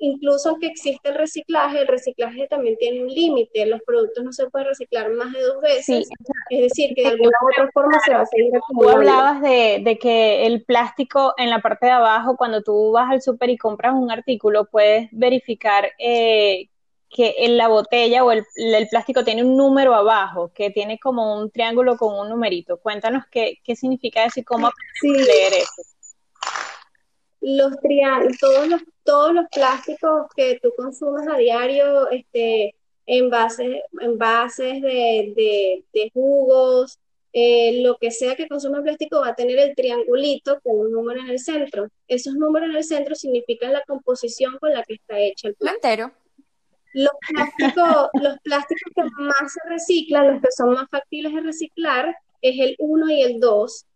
incluso 0.00 0.50
aunque 0.50 0.68
existe 0.68 1.08
el 1.08 1.16
reciclaje, 1.16 1.80
el 1.80 1.88
reciclaje 1.88 2.46
también 2.46 2.76
tiene 2.76 3.02
un 3.02 3.08
límite, 3.08 3.66
los 3.66 3.82
productos 3.82 4.22
no 4.22 4.32
se 4.32 4.48
pueden 4.48 4.68
reciclar 4.68 5.10
más 5.10 5.32
de 5.32 5.42
dos 5.42 5.60
veces, 5.60 6.08
es 6.50 6.60
decir, 6.60 6.94
que 6.94 7.02
de 7.02 7.08
alguna 7.08 7.36
u 7.42 7.48
otra 7.48 7.70
forma 7.72 7.98
se 8.00 8.14
va 8.14 8.20
a 8.20 8.26
seguir 8.26 8.56
acumulando. 8.56 8.92
Tú 8.92 8.98
hablabas 8.98 9.42
de, 9.42 9.80
de, 9.82 9.98
que 9.98 10.46
el 10.46 10.64
plástico 10.64 11.34
en 11.36 11.50
la 11.50 11.60
parte 11.60 11.86
de 11.86 11.92
abajo, 11.92 12.36
cuando 12.36 12.62
tú 12.62 12.92
vas 12.92 13.10
al 13.10 13.22
súper 13.22 13.50
y 13.50 13.58
compras 13.58 13.94
un 13.94 14.10
artículo, 14.10 14.66
puedes 14.66 15.08
verificar 15.12 15.90
eh, 15.98 16.68
que 17.10 17.34
en 17.38 17.56
la 17.56 17.68
botella 17.68 18.24
o 18.24 18.32
el, 18.32 18.44
plástico 18.90 19.24
tiene 19.24 19.42
un 19.42 19.56
número 19.56 19.94
abajo, 19.94 20.50
que 20.54 20.70
tiene 20.70 20.98
como 20.98 21.40
un 21.40 21.50
triángulo 21.50 21.96
con 21.96 22.18
un 22.18 22.28
numerito. 22.28 22.78
Cuéntanos 22.78 23.24
qué, 23.30 23.58
qué 23.64 23.74
significa 23.74 24.24
eso 24.24 24.40
y 24.40 24.44
cómo 24.44 24.70
leer 25.02 25.54
eso. 25.54 25.82
Los 27.40 27.76
todos 28.40 28.68
los, 28.68 28.82
todos 29.04 29.32
los 29.32 29.44
plásticos 29.52 30.26
que 30.36 30.58
tú 30.60 30.72
consumes 30.76 31.26
a 31.28 31.36
diario, 31.38 32.10
este, 32.10 32.74
envases, 33.06 33.80
envases 34.00 34.82
de, 34.82 35.32
de, 35.34 35.84
de 35.92 36.10
jugos, 36.12 36.98
eh, 37.32 37.82
lo 37.82 37.98
que 37.98 38.10
sea 38.10 38.34
que 38.36 38.48
consuma 38.48 38.82
plástico 38.82 39.20
va 39.20 39.28
a 39.28 39.34
tener 39.34 39.58
el 39.58 39.74
triangulito 39.74 40.60
con 40.60 40.78
un 40.78 40.92
número 40.92 41.20
en 41.20 41.28
el 41.28 41.38
centro. 41.38 41.88
Esos 42.06 42.34
números 42.34 42.70
en 42.70 42.76
el 42.76 42.84
centro 42.84 43.14
significan 43.14 43.72
la 43.72 43.82
composición 43.86 44.58
con 44.58 44.72
la 44.72 44.82
que 44.82 44.94
está 44.94 45.18
hecho 45.20 45.48
el 45.48 45.54
plástico. 45.54 45.80
Los 46.94 47.12
plásticos, 47.28 48.08
los 48.14 48.38
plásticos 48.40 48.92
que 48.94 49.02
más 49.02 49.52
se 49.52 49.60
reciclan, 49.68 50.32
los 50.32 50.42
que 50.42 50.48
son 50.50 50.70
más 50.72 50.88
factibles 50.90 51.34
de 51.34 51.40
reciclar, 51.40 52.16
es 52.42 52.58
el 52.58 52.76
1 52.78 53.10
y 53.10 53.22
el 53.22 53.40
2. 53.40 53.86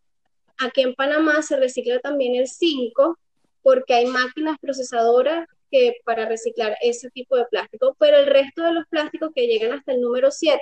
Aquí 0.59 0.83
en 0.83 0.95
Panamá 0.95 1.43
se 1.43 1.57
recicla 1.57 1.99
también 2.01 2.35
el 2.35 2.49
5 2.49 3.19
porque 3.63 3.95
hay 3.95 4.07
máquinas 4.07 4.59
procesadoras 4.61 5.47
que 5.71 5.97
para 6.05 6.27
reciclar 6.27 6.77
ese 6.83 7.11
tipo 7.11 7.37
de 7.37 7.47
plástico, 7.47 7.97
pero 7.99 8.19
el 8.19 8.27
resto 8.27 8.63
de 8.63 8.73
los 8.73 8.87
plásticos 8.89 9.31
que 9.35 9.47
llegan 9.47 9.73
hasta 9.73 9.93
el 9.93 10.01
número 10.01 10.31
7 10.31 10.61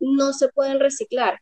no 0.00 0.32
se 0.32 0.48
pueden 0.48 0.80
reciclar. 0.80 1.40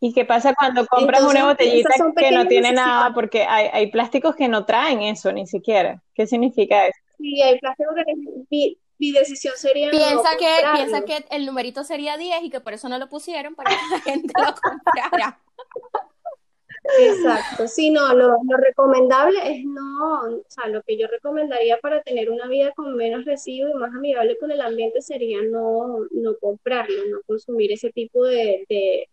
¿Y 0.00 0.12
qué 0.12 0.26
pasa 0.26 0.54
cuando 0.54 0.84
compras 0.86 1.22
una 1.22 1.46
botellita 1.46 1.88
que 2.16 2.30
no 2.30 2.46
tiene 2.46 2.72
nada? 2.72 3.14
Porque 3.14 3.44
hay, 3.44 3.68
hay, 3.72 3.90
plásticos 3.90 4.36
que 4.36 4.48
no 4.48 4.66
traen 4.66 5.00
eso 5.00 5.32
ni 5.32 5.46
siquiera. 5.46 6.02
¿Qué 6.14 6.26
significa 6.26 6.86
eso? 6.86 6.98
Sí, 7.16 7.40
hay 7.40 7.58
plásticos 7.58 7.94
que 8.50 8.76
mi 9.04 9.12
decisión 9.12 9.54
sería 9.56 9.90
piensa 9.90 10.36
que 10.38 10.48
piensa 10.74 11.04
que 11.04 11.24
el 11.30 11.46
numerito 11.46 11.84
sería 11.84 12.16
10 12.16 12.44
y 12.44 12.50
que 12.50 12.60
por 12.60 12.72
eso 12.72 12.88
no 12.88 12.98
lo 12.98 13.08
pusieron 13.08 13.54
para 13.54 13.70
que 13.70 13.76
la 13.90 14.00
gente 14.00 14.32
lo 14.36 14.54
comprara 14.54 15.40
exacto 16.98 17.68
sí 17.68 17.90
no 17.90 18.14
lo, 18.14 18.36
recomendable 18.58 19.38
es 19.44 19.64
no 19.64 20.22
o 20.22 20.44
sea 20.48 20.68
lo 20.68 20.82
que 20.82 20.98
yo 20.98 21.06
recomendaría 21.06 21.78
para 21.78 22.02
tener 22.02 22.30
una 22.30 22.46
vida 22.46 22.72
con 22.74 22.94
menos 22.96 23.24
residuos 23.24 23.72
y 23.74 23.78
más 23.78 23.94
amigable 23.94 24.38
con 24.38 24.50
el 24.50 24.60
ambiente 24.60 25.00
sería 25.02 25.42
no 25.42 25.98
no 26.10 26.36
comprarlo 26.40 27.04
no 27.10 27.18
consumir 27.26 27.72
ese 27.72 27.90
tipo 27.90 28.24
de, 28.24 28.64
de 28.68 29.08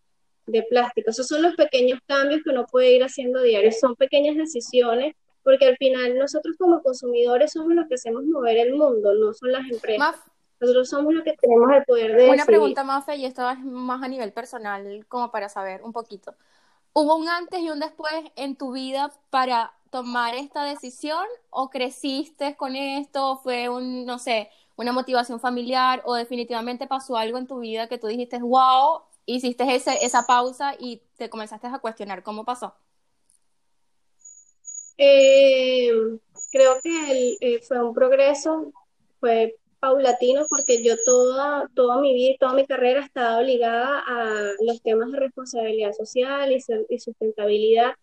de 0.48 0.64
plástico. 0.64 1.12
Esos 1.12 1.28
son 1.28 1.44
los 1.44 1.56
pequeños 1.56 2.00
cambios 2.06 2.42
que 2.44 2.50
uno 2.50 2.66
puede 2.66 2.94
ir 2.94 3.04
haciendo 3.04 3.42
diario. 3.42 3.72
Son 3.72 3.96
pequeñas 3.96 4.36
decisiones 4.36 5.16
porque 5.44 5.68
al 5.68 5.78
final 5.78 6.18
nosotros 6.18 6.56
como 6.58 6.82
consumidores 6.82 7.52
somos 7.52 7.74
los 7.74 7.88
que 7.88 7.96
hacemos 7.96 8.24
mover 8.26 8.58
el 8.58 8.76
mundo, 8.76 9.14
no 9.14 9.34
son 9.34 9.52
las 9.52 9.70
empresas. 9.70 10.16
nosotros 10.60 10.90
somos 10.90 11.14
los 11.14 11.24
que 11.24 11.34
tenemos 11.34 11.72
el 11.72 11.84
poder 11.86 12.16
de 12.16 12.30
Una 12.30 12.46
pregunta, 12.46 12.84
Mafe, 12.84 13.16
y 13.16 13.26
esto 13.26 13.50
es 13.50 13.60
más 13.60 14.04
a 14.04 14.08
nivel 14.08 14.32
personal, 14.34 15.06
como 15.08 15.32
para 15.32 15.50
saber 15.50 15.82
un 15.84 15.94
poquito. 15.94 16.36
¿Hubo 16.94 17.16
un 17.16 17.30
antes 17.30 17.60
y 17.62 17.70
un 17.70 17.80
después 17.80 18.14
en 18.36 18.56
tu 18.58 18.74
vida 18.74 19.12
para 19.30 19.74
tomar 19.90 20.36
esta 20.36 20.64
decisión 20.64 21.26
o 21.50 21.70
creciste 21.70 22.56
con 22.56 22.76
esto? 22.76 23.38
¿Fue 23.38 23.70
un, 23.70 24.06
no 24.06 24.20
sé, 24.20 24.50
una 24.76 24.92
motivación 24.92 25.40
familiar 25.40 26.02
o 26.06 26.16
definitivamente 26.16 26.88
pasó 26.88 27.18
algo 27.18 27.38
en 27.38 27.48
tu 27.48 27.60
vida 27.60 27.88
que 27.88 27.98
tú 27.98 28.08
dijiste, 28.08 28.40
wow, 28.40 29.02
hiciste 29.26 29.64
esa 29.76 30.28
pausa 30.28 30.76
y 30.78 31.02
te 31.18 31.30
comenzaste 31.30 31.68
a 31.68 31.80
cuestionar 31.80 32.24
cómo 32.24 32.44
pasó? 32.44 32.76
Eh, 35.04 35.90
creo 36.52 36.76
que 36.84 37.38
eh, 37.42 37.60
fue 37.64 37.84
un 37.84 37.92
progreso, 37.92 38.72
fue 39.20 39.56
paulatino 39.80 40.44
porque 40.48 40.84
yo 40.84 40.94
toda, 41.04 41.68
toda 41.74 42.00
mi 42.00 42.14
vida 42.14 42.32
y 42.34 42.38
toda 42.38 42.54
mi 42.54 42.68
carrera 42.68 43.04
estaba 43.04 43.42
ligada 43.42 44.04
a 44.06 44.52
los 44.64 44.80
temas 44.84 45.12
de 45.12 45.20
responsabilidad 45.20 45.94
social 45.94 46.52
y, 46.52 47.00
sustentabilidad. 47.00 47.96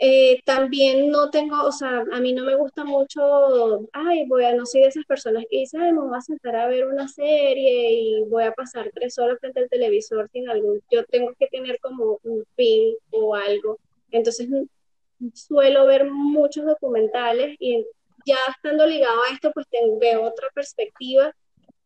Eh, 0.00 0.40
también 0.44 1.08
no 1.10 1.30
tengo, 1.30 1.62
o 1.62 1.70
sea, 1.70 2.04
a 2.12 2.20
mí 2.20 2.32
no 2.32 2.44
me 2.44 2.56
gusta 2.56 2.84
mucho, 2.84 3.86
ay, 3.92 4.26
voy 4.26 4.44
a, 4.44 4.56
no 4.56 4.66
soy 4.66 4.82
de 4.82 4.88
esas 4.88 5.04
personas 5.04 5.44
que 5.48 5.58
dicen, 5.58 5.82
me 5.94 6.00
voy 6.00 6.18
a 6.18 6.20
sentar 6.20 6.56
a 6.56 6.66
ver 6.66 6.86
una 6.86 7.06
serie 7.06 7.92
y 7.92 8.24
voy 8.24 8.42
a 8.42 8.52
pasar 8.52 8.90
tres 8.92 9.18
horas 9.18 9.38
frente 9.38 9.60
al 9.60 9.68
televisor 9.68 10.28
sin 10.32 10.50
algún, 10.50 10.80
yo 10.90 11.04
tengo 11.04 11.32
que 11.38 11.46
tener 11.46 11.78
como 11.78 12.18
un 12.24 12.44
fin 12.56 12.94
o 13.12 13.36
algo. 13.36 13.78
Entonces, 14.10 14.48
suelo 15.34 15.86
ver 15.86 16.10
muchos 16.10 16.64
documentales 16.64 17.56
y 17.58 17.84
ya 18.26 18.36
estando 18.50 18.86
ligado 18.86 19.22
a 19.22 19.32
esto, 19.32 19.50
pues 19.52 19.66
tengo, 19.70 19.98
veo 19.98 20.22
otra 20.22 20.48
perspectiva 20.54 21.32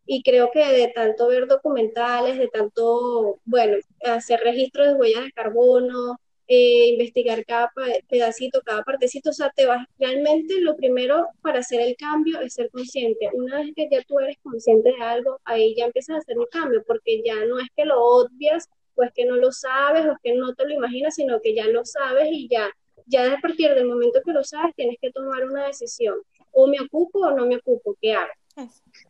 y 0.07 0.23
creo 0.23 0.51
que 0.53 0.61
de 0.67 0.89
tanto 0.89 1.29
ver 1.29 1.47
documentales, 1.47 2.39
de 2.39 2.49
tanto, 2.49 3.39
bueno, 3.45 3.77
hacer 4.05 4.41
registros 4.41 4.89
de 4.89 4.95
huellas 4.95 5.25
de 5.25 5.33
carbono, 5.33 6.17
eh, 6.49 6.89
investigar 6.89 7.45
cada 7.47 7.71
pedacito, 8.09 8.61
cada 8.65 8.83
partecito, 8.83 9.31
o 9.31 9.33
sea, 9.33 9.51
te 9.55 9.67
vas, 9.67 9.87
realmente 10.01 10.61
lo 10.61 10.75
primero 10.75 11.29
para 11.43 11.61
hacer 11.61 11.81
el 11.81 11.95
cambio 11.97 12.41
es 12.41 12.55
ser 12.55 12.71
consciente. 12.71 13.31
Una 13.35 13.61
vez 13.61 13.73
que 13.77 13.89
ya 13.89 14.03
tú 14.03 14.19
eres 14.19 14.37
consciente 14.43 14.91
de 14.91 15.05
algo, 15.05 15.39
ahí 15.45 15.77
ya 15.77 15.85
empiezas 15.87 16.17
a 16.17 16.19
hacer 16.19 16.37
un 16.37 16.47
cambio, 16.51 16.83
porque 16.85 17.23
ya 17.25 17.37
no 17.45 17.61
es 17.61 17.69
que 17.77 17.85
lo 17.85 18.03
obvias, 18.03 18.69
o 18.97 19.05
es 19.05 19.13
que 19.13 19.27
no 19.27 19.37
lo 19.37 19.53
sabes, 19.53 20.05
o 20.07 20.13
es 20.13 20.19
que 20.25 20.35
no 20.35 20.53
te 20.55 20.67
lo 20.67 20.75
imaginas, 20.75 21.15
sino 21.15 21.41
que 21.41 21.55
ya 21.55 21.69
lo 21.69 21.85
sabes 21.85 22.29
y 22.33 22.49
ya 22.49 22.69
ya 23.11 23.33
a 23.33 23.41
partir 23.41 23.75
del 23.75 23.87
momento 23.87 24.21
que 24.25 24.33
lo 24.33 24.45
sabes, 24.45 24.75
tienes 24.75 24.97
que 25.01 25.11
tomar 25.11 25.45
una 25.45 25.67
decisión. 25.67 26.15
O 26.53 26.67
me 26.67 26.81
ocupo 26.81 27.21
o 27.21 27.31
no 27.33 27.47
me 27.47 27.57
ocupo, 27.57 27.97
¿qué 28.01 28.15
hago? 28.15 28.33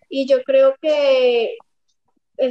Y 0.08 0.26
yo 0.26 0.42
creo 0.42 0.74
que 0.80 1.56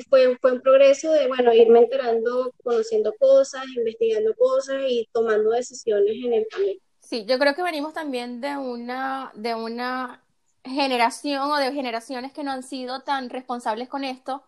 fue, 0.09 0.37
fue 0.37 0.53
un 0.53 0.61
progreso 0.61 1.11
de, 1.11 1.27
bueno, 1.27 1.53
irme 1.53 1.79
enterando, 1.79 2.53
conociendo 2.63 3.13
cosas, 3.19 3.65
investigando 3.75 4.33
cosas 4.35 4.83
y 4.87 5.07
tomando 5.11 5.51
decisiones 5.51 6.15
en 6.23 6.33
el 6.33 6.47
camino. 6.47 6.79
Sí, 6.99 7.25
yo 7.25 7.39
creo 7.39 7.55
que 7.55 7.63
venimos 7.63 7.93
también 7.93 8.39
de 8.39 8.57
una, 8.57 9.31
de 9.33 9.55
una 9.55 10.23
generación 10.63 11.49
o 11.49 11.57
de 11.57 11.71
generaciones 11.71 12.33
que 12.33 12.43
no 12.43 12.51
han 12.51 12.63
sido 12.63 13.01
tan 13.01 13.29
responsables 13.29 13.87
con 13.87 14.03
esto, 14.03 14.43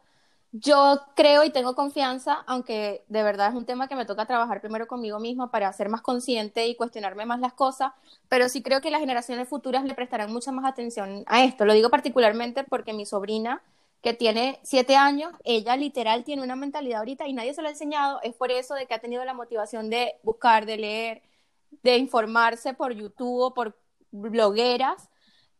yo 0.51 0.99
creo 1.15 1.45
y 1.45 1.49
tengo 1.51 1.75
confianza, 1.75 2.43
aunque 2.45 3.05
de 3.07 3.23
verdad 3.23 3.49
es 3.49 3.55
un 3.55 3.65
tema 3.65 3.87
que 3.87 3.95
me 3.95 4.05
toca 4.05 4.25
trabajar 4.25 4.59
primero 4.59 4.85
conmigo 4.85 5.17
misma 5.19 5.49
para 5.49 5.71
ser 5.71 5.87
más 5.87 6.01
consciente 6.01 6.67
y 6.67 6.75
cuestionarme 6.75 7.25
más 7.25 7.39
las 7.39 7.53
cosas, 7.53 7.93
pero 8.27 8.49
sí 8.49 8.61
creo 8.61 8.81
que 8.81 8.91
las 8.91 8.99
generaciones 8.99 9.47
futuras 9.47 9.85
le 9.85 9.93
prestarán 9.93 10.31
mucha 10.33 10.51
más 10.51 10.65
atención 10.65 11.23
a 11.27 11.43
esto. 11.45 11.63
Lo 11.65 11.73
digo 11.73 11.89
particularmente 11.89 12.65
porque 12.65 12.91
mi 12.93 13.05
sobrina, 13.05 13.61
que 14.01 14.13
tiene 14.13 14.59
siete 14.63 14.95
años, 14.97 15.31
ella 15.45 15.77
literal 15.77 16.25
tiene 16.25 16.43
una 16.43 16.55
mentalidad 16.57 16.99
ahorita 16.99 17.27
y 17.27 17.33
nadie 17.33 17.53
se 17.53 17.61
lo 17.61 17.69
ha 17.69 17.71
enseñado, 17.71 18.19
es 18.21 18.33
por 18.35 18.51
eso 18.51 18.73
de 18.73 18.87
que 18.87 18.93
ha 18.93 18.99
tenido 18.99 19.23
la 19.23 19.33
motivación 19.33 19.89
de 19.89 20.15
buscar, 20.23 20.65
de 20.65 20.77
leer, 20.77 21.21
de 21.83 21.97
informarse 21.97 22.73
por 22.73 22.93
YouTube 22.93 23.41
o 23.41 23.53
por 23.53 23.77
blogueras. 24.11 25.09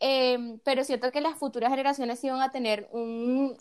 Eh, 0.02 0.58
pero 0.66 0.84
siento 0.84 1.12
que 1.12 1.22
las 1.22 1.38
futuras 1.38 1.70
generaciones 1.70 2.24
iban 2.24 2.42
a 2.42 2.52
tener 2.52 2.90
un 2.92 3.56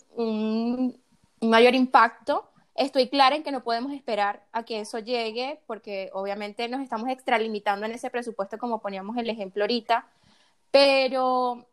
un 1.41 1.49
mayor 1.49 1.75
impacto. 1.75 2.47
Estoy 2.75 3.09
clara 3.09 3.35
en 3.35 3.43
que 3.43 3.51
no 3.51 3.63
podemos 3.63 3.91
esperar 3.91 4.45
a 4.53 4.63
que 4.63 4.79
eso 4.79 4.99
llegue 4.99 5.61
porque 5.67 6.09
obviamente 6.13 6.69
nos 6.69 6.81
estamos 6.81 7.09
extralimitando 7.09 7.85
en 7.85 7.91
ese 7.91 8.09
presupuesto 8.09 8.57
como 8.57 8.79
poníamos 8.79 9.17
el 9.17 9.29
ejemplo 9.29 9.63
ahorita, 9.63 10.07
pero 10.71 11.67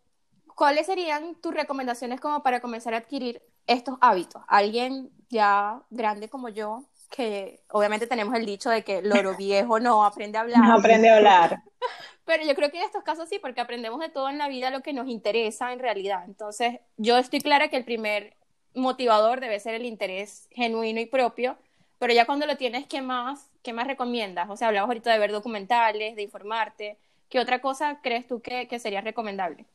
¿cuáles 0.56 0.87
serían 0.87 1.37
tus 1.37 1.54
recomendaciones 1.54 2.20
como 2.20 2.42
para 2.42 2.60
comenzar 2.60 2.94
a 2.94 2.98
adquirir 2.98 3.40
estos 3.68 3.96
hábitos? 4.00 4.42
Alguien 4.48 5.10
ya 5.28 5.82
grande 5.90 6.28
como 6.28 6.48
yo, 6.48 6.82
que 7.10 7.62
obviamente 7.70 8.06
tenemos 8.06 8.34
el 8.34 8.44
dicho 8.44 8.68
de 8.68 8.82
que 8.82 9.00
loro 9.00 9.34
viejo 9.38 9.78
no 9.78 10.04
aprende 10.04 10.37
a 10.37 10.40
hablar. 10.42 10.60
No 10.60 10.75
aprende 10.75 11.08
a 11.08 11.16
hablar. 11.16 11.62
Pero 12.25 12.44
yo 12.44 12.54
creo 12.54 12.70
que 12.70 12.78
en 12.78 12.84
estos 12.84 13.04
casos 13.04 13.28
sí, 13.28 13.38
porque 13.38 13.61
aprendemos 13.61 14.00
de 14.00 14.11
todo 14.11 14.28
en 14.28 14.37
la 14.37 14.48
vida 14.48 14.70
lo 14.70 14.83
que 14.83 14.92
nos 14.92 15.09
interesa 15.09 15.72
en 15.72 15.78
realidad. 15.78 16.24
Entonces, 16.26 16.81
yo 16.96 17.16
estoy 17.16 17.40
clara 17.40 17.68
que 17.68 17.76
el 17.76 17.85
primer 17.85 18.37
motivador 18.74 19.40
debe 19.40 19.61
ser 19.61 19.74
el 19.74 19.85
interés 19.85 20.48
genuino 20.50 21.00
y 21.00 21.07
propio, 21.07 21.57
pero 21.98 22.12
ya 22.12 22.26
cuando 22.26 22.46
lo 22.46 22.57
tienes, 22.57 22.87
¿qué 22.87 23.02
más, 23.02 23.50
qué 23.62 23.72
más 23.72 23.87
recomiendas? 23.87 24.48
O 24.50 24.57
sea, 24.57 24.68
hablabas 24.68 24.88
ahorita 24.88 25.12
de 25.12 25.18
ver 25.18 25.33
documentales, 25.33 26.14
de 26.16 26.22
informarte. 26.22 26.96
¿Qué 27.28 27.40
otra 27.40 27.61
cosa 27.61 28.00
crees 28.02 28.26
tú 28.26 28.40
que, 28.40 28.78
sería 28.78 29.00
recomendable? 29.00 29.66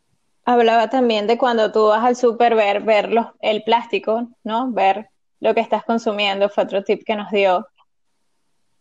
Hablaba 0.46 0.90
también 0.90 1.28
de 1.28 1.38
cuando 1.38 1.72
tú 1.72 1.88
vas 1.88 2.04
al 2.04 2.16
súper 2.16 2.56
ver, 2.56 2.82
ver 2.82 3.10
el 3.42 3.64
plástico, 3.64 4.28
¿no? 4.44 4.72
Ver 4.72 5.10
lo 5.40 5.54
que 5.54 5.62
estás 5.62 5.84
consumiendo, 5.84 6.50
fue 6.50 6.64
otro 6.64 6.84
tip 6.84 7.04
que 7.06 7.16
nos 7.16 7.30
dio. 7.32 7.68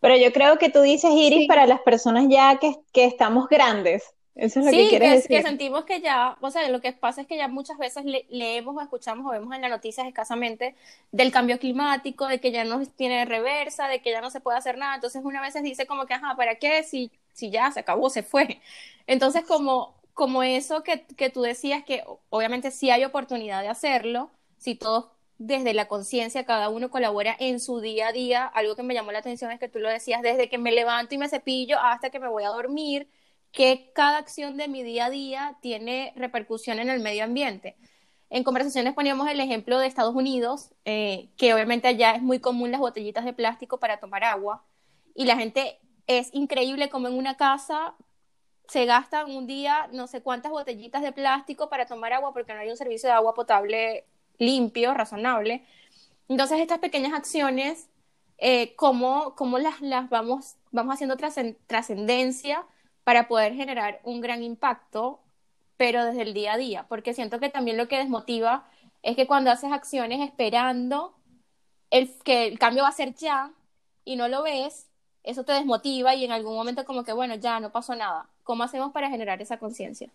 Pero 0.01 0.17
yo 0.17 0.33
creo 0.33 0.59
que 0.59 0.71
tú 0.71 0.81
dices, 0.81 1.13
Iris, 1.13 1.47
para 1.47 1.67
las 1.67 1.81
personas 1.81 2.27
ya 2.29 2.57
que, 2.59 2.75
que 2.93 3.05
estamos 3.05 3.49
grandes, 3.49 4.15
eso 4.35 4.61
es 4.61 4.67
lo 4.67 4.75
que 4.75 4.87
quieres 4.87 5.11
decir. 5.11 5.31
que 5.31 5.43
sentimos 5.43 5.85
que 5.85 6.01
ya, 6.01 6.37
o 6.41 6.51
sea, 6.51 6.69
lo 6.69 6.81
que 6.81 6.93
pasa 6.93 7.23
es 7.23 7.27
que 7.27 7.37
ya 7.37 7.49
muchas 7.49 7.79
veces 7.79 8.05
leemos 8.31 8.77
o 8.77 8.81
escuchamos 8.81 9.27
o 9.27 9.31
vemos 9.31 9.55
en 9.55 9.63
las 9.63 9.71
noticias 9.71 10.07
escasamente 10.07 10.75
del 11.11 11.33
cambio 11.33 11.59
climático, 11.59 12.27
de 12.29 12.41
que 12.41 12.51
ya 12.53 12.65
no 12.65 12.85
tiene 12.87 13.25
reversa, 13.25 13.89
de 13.89 14.01
que 14.03 14.11
ya 14.11 14.21
no 14.21 14.31
se 14.31 14.41
puede 14.41 14.59
hacer 14.59 14.79
nada. 14.79 14.95
Entonces, 14.95 15.23
una 15.25 15.41
vez 15.41 15.55
dice 15.63 15.87
como 15.87 16.07
que, 16.07 16.15
ajá, 16.15 16.35
¿para 16.37 16.57
qué? 16.57 16.83
Si, 16.83 17.11
si 17.33 17.51
ya 17.51 17.71
se 17.73 17.81
acabó, 17.81 18.11
se 18.11 18.23
fue. 18.23 18.61
Entonces, 19.07 19.45
como, 19.45 19.95
como 20.15 20.43
eso 20.43 20.83
que, 20.83 21.05
que 21.17 21.31
tú 21.31 21.43
decías, 21.43 21.85
que 21.85 22.05
obviamente 22.31 22.71
sí 22.71 22.91
hay 22.91 23.05
oportunidad 23.05 23.63
de 23.63 23.69
hacerlo, 23.69 24.31
si 24.59 24.75
todos 24.75 25.07
desde 25.39 25.75
la 25.75 25.89
conciencia, 25.89 26.45
cada 26.45 26.69
uno 26.69 26.91
colabora 26.91 27.37
en 27.39 27.59
su 27.61 27.81
día 27.81 28.09
a 28.09 28.13
día. 28.13 28.47
Algo 28.47 28.77
que 28.77 28.83
me 28.85 28.95
llamó 28.95 29.13
la 29.13 29.19
atención 29.19 29.51
es 29.51 29.59
que 29.59 29.69
tú 29.69 29.81
lo 29.81 29.89
decías 29.89 30.23
desde 30.23 30.49
que 30.49 30.59
me 30.59 30.73
levanto 30.73 31.15
y 31.15 31.19
me 31.19 31.29
cepillo 31.29 31.79
hasta 31.81 32.11
que 32.11 32.21
me 32.21 32.29
voy 32.29 32.45
a 32.45 32.49
dormir 32.49 33.09
que 33.53 33.93
cada 33.95 34.19
acción 34.19 34.57
de 34.57 34.69
mi 34.69 34.83
día 34.83 35.07
a 35.07 35.11
día 35.11 35.59
tiene 35.61 36.13
repercusión 36.17 36.79
en 36.79 36.89
el 36.89 37.01
medio 37.01 37.25
ambiente. 37.25 37.77
En 38.31 38.45
conversaciones 38.45 38.95
poníamos 38.95 39.29
el 39.29 39.41
ejemplo 39.41 39.79
de 39.79 39.87
Estados 39.87 40.15
Unidos, 40.15 40.71
eh, 40.87 41.29
que 41.37 41.53
obviamente 41.53 41.87
allá 41.87 42.13
es 42.13 42.23
muy 42.23 42.41
común 42.41 42.71
las 42.71 42.81
botellitas 42.81 43.25
de 43.25 43.35
plástico 43.35 43.79
para 43.79 44.01
tomar 44.01 44.25
agua, 44.25 44.65
y 45.15 45.27
la 45.27 45.37
gente 45.37 45.79
es 46.07 46.31
increíble 46.33 46.89
como 46.89 47.09
en 47.09 47.15
una 47.15 47.37
casa 47.37 47.95
se 48.69 48.87
gastan 48.87 49.31
un 49.31 49.47
día 49.47 49.89
no 49.93 50.07
sé 50.07 50.23
cuántas 50.23 50.51
botellitas 50.51 51.03
de 51.03 51.13
plástico 51.13 51.69
para 51.69 51.85
tomar 51.85 52.15
agua 52.15 52.33
porque 52.33 52.55
no 52.55 52.61
hay 52.61 52.71
un 52.71 52.77
servicio 52.77 53.09
de 53.09 53.15
agua 53.15 53.35
potable 53.35 54.07
limpio, 54.39 54.95
razonable. 54.95 55.67
Entonces 56.29 56.59
estas 56.59 56.79
pequeñas 56.79 57.13
acciones, 57.13 57.89
eh, 58.39 58.75
¿cómo, 58.77 59.35
las, 59.59 59.81
las 59.83 60.09
vamos, 60.09 60.57
vamos 60.71 60.95
haciendo 60.95 61.17
trascendencia? 61.67 62.65
Para 63.05 63.29
poder 63.29 63.55
generar 63.55 64.01
un 64.05 64.21
gran 64.21 64.43
impacto, 64.43 65.21
pero 65.77 66.05
desde 66.05 66.23
el 66.23 66.35
día 66.35 66.55
a 66.55 66.57
día, 66.57 66.87
porque 66.89 67.15
siento 67.15 67.41
que 67.41 67.49
también 67.49 67.77
lo 67.77 67.89
que 67.89 67.99
desmotiva 67.99 68.65
es 69.03 69.17
que 69.17 69.27
cuando 69.27 69.51
haces 69.51 69.73
acciones 69.73 70.21
esperando 70.21 71.15
el, 71.91 72.11
que 72.25 72.47
el 72.47 72.59
cambio 72.59 72.85
va 72.85 72.89
a 72.89 72.93
ser 72.93 73.15
ya 73.15 73.53
y 74.05 74.17
no 74.17 74.29
lo 74.29 74.43
ves, 74.43 74.87
eso 75.25 75.45
te 75.45 75.53
desmotiva 75.53 76.15
y 76.15 76.25
en 76.25 76.33
algún 76.33 76.55
momento 76.55 76.85
como 76.85 77.05
que, 77.05 77.13
bueno, 77.13 77.35
ya 77.37 77.61
no 77.61 77.71
pasó 77.71 77.95
nada. 77.95 78.29
¿Cómo 78.45 78.65
hacemos 78.65 78.93
para 78.93 79.11
generar 79.11 79.41
esa 79.41 79.59
conciencia? 79.59 80.11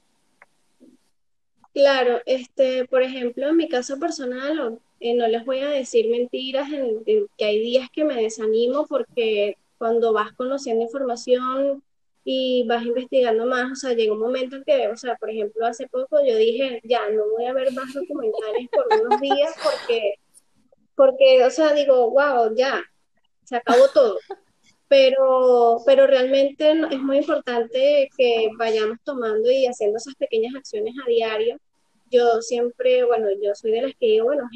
Claro, 1.73 2.21
este, 2.25 2.85
por 2.85 3.03
ejemplo, 3.03 3.47
en 3.47 3.55
mi 3.55 3.69
caso 3.69 3.99
personal, 3.99 4.79
eh, 4.99 5.13
no 5.13 5.27
les 5.27 5.45
voy 5.45 5.59
a 5.59 5.69
decir 5.69 6.09
mentiras, 6.09 6.71
en, 6.71 7.03
que 7.37 7.45
hay 7.45 7.59
días 7.59 7.89
que 7.91 8.03
me 8.03 8.15
desanimo 8.15 8.87
porque 8.87 9.57
cuando 9.77 10.11
vas 10.11 10.33
conociendo 10.33 10.83
información 10.83 11.83
y 12.29 12.65
vas 12.67 12.83
investigando 12.85 13.45
más, 13.45 13.71
o 13.71 13.75
sea, 13.75 13.93
llega 13.93 14.11
un 14.11 14.19
momento 14.19 14.57
en 14.57 14.63
que, 14.65 14.89
o 14.89 14.97
sea, 14.97 15.15
por 15.15 15.29
ejemplo, 15.29 15.65
hace 15.65 15.87
poco 15.87 16.17
yo 16.25 16.35
dije, 16.35 16.81
ya, 16.83 17.09
no 17.09 17.23
voy 17.29 17.45
a 17.45 17.53
ver 17.53 17.71
más 17.71 17.93
documentales 17.93 18.67
por 18.69 18.85
unos 18.99 19.21
días 19.21 19.55
porque, 19.63 20.15
porque, 20.93 21.45
o 21.45 21.49
sea, 21.49 21.73
digo, 21.73 22.11
wow, 22.11 22.53
ya, 22.53 22.83
se 23.45 23.55
acabó 23.55 23.87
todo. 23.93 24.17
Pero, 24.89 25.77
pero 25.85 26.05
realmente 26.05 26.71
es 26.91 26.99
muy 26.99 27.19
importante 27.19 28.09
que 28.17 28.49
vayamos 28.57 28.97
tomando 29.05 29.49
y 29.49 29.65
haciendo 29.65 29.95
esas 29.95 30.15
pequeñas 30.15 30.53
acciones 30.53 30.95
a 31.01 31.07
diario. 31.07 31.57
Yo 32.11 32.41
siempre, 32.41 33.05
bueno, 33.05 33.27
yo 33.41 33.55
soy 33.55 33.71
de 33.71 33.83
las 33.83 33.93
que 33.97 34.05
digo, 34.05 34.25
bueno, 34.25 34.49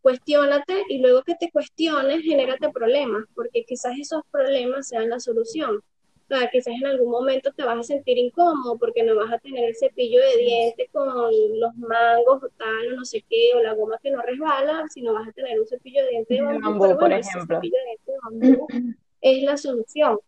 cuestiónate 0.00 0.84
y 0.88 0.96
luego 0.96 1.22
que 1.24 1.34
te 1.34 1.50
cuestiones, 1.50 2.22
genérate 2.22 2.70
problemas, 2.70 3.24
porque 3.34 3.64
quizás 3.64 3.98
esos 3.98 4.22
problemas 4.30 4.88
sean 4.88 5.10
la 5.10 5.20
solución 5.20 5.82
O 6.32 6.34
sea, 6.34 6.48
quizás 6.48 6.74
en 6.74 6.86
algún 6.86 7.10
momento 7.10 7.52
te 7.52 7.62
vas 7.62 7.78
a 7.78 7.82
sentir 7.82 8.16
incómodo 8.16 8.78
porque 8.78 9.02
no 9.02 9.14
vas 9.16 9.30
a 9.30 9.38
tener 9.38 9.64
el 9.64 9.76
cepillo 9.76 10.18
de 10.18 10.38
dientes 10.38 10.88
con 10.90 11.06
los 11.60 11.74
mangos 11.76 12.42
o 12.42 12.48
tal, 12.56 12.92
o 12.92 12.96
no 12.96 13.04
sé 13.04 13.22
qué, 13.28 13.50
o 13.54 13.60
la 13.60 13.74
goma 13.74 13.98
que 14.02 14.10
no 14.10 14.22
resbala, 14.22 14.86
sino 14.88 15.12
vas 15.12 15.28
a 15.28 15.32
tener 15.32 15.60
un 15.60 15.66
cepillo 15.66 16.02
de 16.04 16.08
dientes 16.08 16.38
de 16.38 16.42
bambú. 16.42 16.98
por 16.98 17.12
ejemplo. 17.12 17.56
cepillo 17.56 17.76
de 17.76 17.84
dientes 17.84 18.06
de 18.06 18.14
bambú 18.24 18.66
es 19.20 19.42
la 19.42 19.58
solución. 19.58 20.18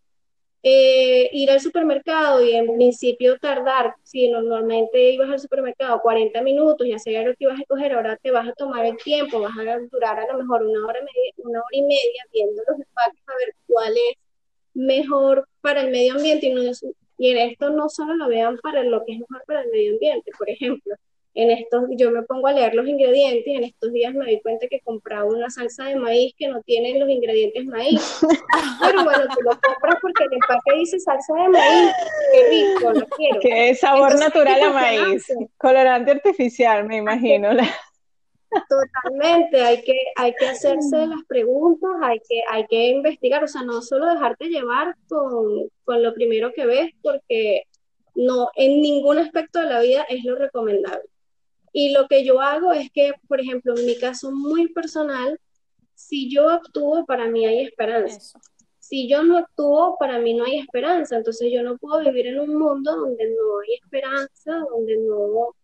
Eh, 0.62 1.30
ir 1.32 1.50
al 1.50 1.60
supermercado 1.60 2.44
y 2.44 2.52
en 2.52 2.66
principio 2.74 3.38
tardar, 3.38 3.94
si 4.02 4.28
normalmente 4.28 5.10
ibas 5.10 5.30
al 5.30 5.40
supermercado 5.40 6.00
40 6.02 6.42
minutos, 6.42 6.86
ya 6.86 6.98
sabías 6.98 7.24
lo 7.24 7.32
que 7.32 7.44
ibas 7.44 7.60
a 7.60 7.64
coger, 7.64 7.94
ahora 7.94 8.18
te 8.18 8.30
vas 8.30 8.46
a 8.46 8.52
tomar 8.52 8.84
el 8.84 8.98
tiempo, 8.98 9.40
vas 9.40 9.56
a 9.58 9.78
durar 9.90 10.18
a 10.18 10.32
lo 10.32 10.38
mejor 10.38 10.64
una 10.64 10.86
hora, 10.86 11.00
una 11.38 11.60
hora 11.60 11.68
y 11.72 11.82
media 11.82 12.24
viendo 12.30 12.62
los 12.68 12.78
empaques 12.78 13.22
a 13.26 13.36
ver 13.38 13.54
cuál 13.66 13.92
es 13.92 14.23
mejor 14.74 15.48
para 15.60 15.82
el 15.82 15.90
medio 15.90 16.14
ambiente 16.14 16.46
y, 16.46 16.54
no, 16.54 16.62
y 17.18 17.30
en 17.30 17.50
esto 17.50 17.70
no 17.70 17.88
solo 17.88 18.14
lo 18.14 18.28
vean 18.28 18.58
para 18.58 18.82
lo 18.82 19.04
que 19.04 19.12
es 19.12 19.20
mejor 19.20 19.42
para 19.46 19.62
el 19.62 19.70
medio 19.70 19.94
ambiente, 19.94 20.30
por 20.36 20.50
ejemplo, 20.50 20.94
en 21.34 21.50
estos, 21.50 21.82
yo 21.96 22.12
me 22.12 22.22
pongo 22.22 22.46
a 22.46 22.52
leer 22.52 22.74
los 22.74 22.86
ingredientes 22.86 23.44
y 23.46 23.56
en 23.56 23.64
estos 23.64 23.92
días 23.92 24.14
me 24.14 24.26
di 24.26 24.40
cuenta 24.40 24.68
que 24.68 24.80
compraba 24.80 25.24
una 25.24 25.50
salsa 25.50 25.86
de 25.86 25.96
maíz 25.96 26.32
que 26.38 26.46
no 26.46 26.62
tiene 26.62 26.96
los 26.98 27.08
ingredientes 27.08 27.66
maíz. 27.66 28.20
Pero 28.80 29.02
bueno, 29.02 29.24
tú 29.34 29.42
lo 29.42 29.50
compras 29.50 29.96
porque 30.00 30.24
el 30.24 30.32
empaque 30.32 30.78
dice 30.78 31.00
salsa 31.00 31.34
de 31.34 31.48
maíz, 31.48 31.92
qué 32.32 32.48
rico, 32.50 32.92
lo 32.92 33.06
quiero. 33.08 33.40
Que 33.40 33.74
sabor 33.74 34.16
natural 34.16 34.62
a 34.62 34.70
maíz, 34.70 35.26
colorante 35.58 36.12
artificial, 36.12 36.86
me 36.86 36.98
imagino. 36.98 37.50
Totalmente, 38.68 39.62
hay 39.62 39.82
que, 39.82 39.96
hay 40.16 40.34
que 40.34 40.46
hacerse 40.46 41.06
las 41.06 41.24
preguntas, 41.26 41.90
hay 42.02 42.18
que, 42.20 42.42
hay 42.50 42.66
que 42.66 42.88
investigar, 42.88 43.44
o 43.44 43.48
sea, 43.48 43.62
no 43.62 43.82
solo 43.82 44.06
dejarte 44.06 44.48
llevar 44.48 44.94
con, 45.08 45.68
con 45.84 46.02
lo 46.02 46.14
primero 46.14 46.52
que 46.52 46.66
ves, 46.66 46.92
porque 47.02 47.64
no, 48.14 48.48
en 48.54 48.80
ningún 48.80 49.18
aspecto 49.18 49.60
de 49.60 49.66
la 49.66 49.80
vida 49.80 50.04
es 50.08 50.24
lo 50.24 50.36
recomendable. 50.36 51.08
Y 51.72 51.92
lo 51.92 52.06
que 52.06 52.24
yo 52.24 52.40
hago 52.40 52.72
es 52.72 52.90
que, 52.92 53.12
por 53.28 53.40
ejemplo, 53.40 53.76
en 53.76 53.86
mi 53.86 53.98
caso 53.98 54.30
muy 54.30 54.72
personal, 54.72 55.38
si 55.94 56.32
yo 56.32 56.48
actúo, 56.50 57.04
para 57.06 57.26
mí 57.26 57.44
hay 57.46 57.60
esperanza. 57.60 58.38
Si 58.78 59.08
yo 59.08 59.24
no 59.24 59.38
actúo, 59.38 59.96
para 59.98 60.18
mí 60.18 60.34
no 60.34 60.44
hay 60.44 60.58
esperanza. 60.58 61.16
Entonces 61.16 61.50
yo 61.52 61.62
no 61.62 61.76
puedo 61.78 61.98
vivir 62.00 62.28
en 62.28 62.40
un 62.40 62.54
mundo 62.56 62.94
donde 62.94 63.26
no 63.26 63.58
hay 63.60 63.74
esperanza, 63.82 64.58
donde 64.70 64.96
no, 64.98 65.54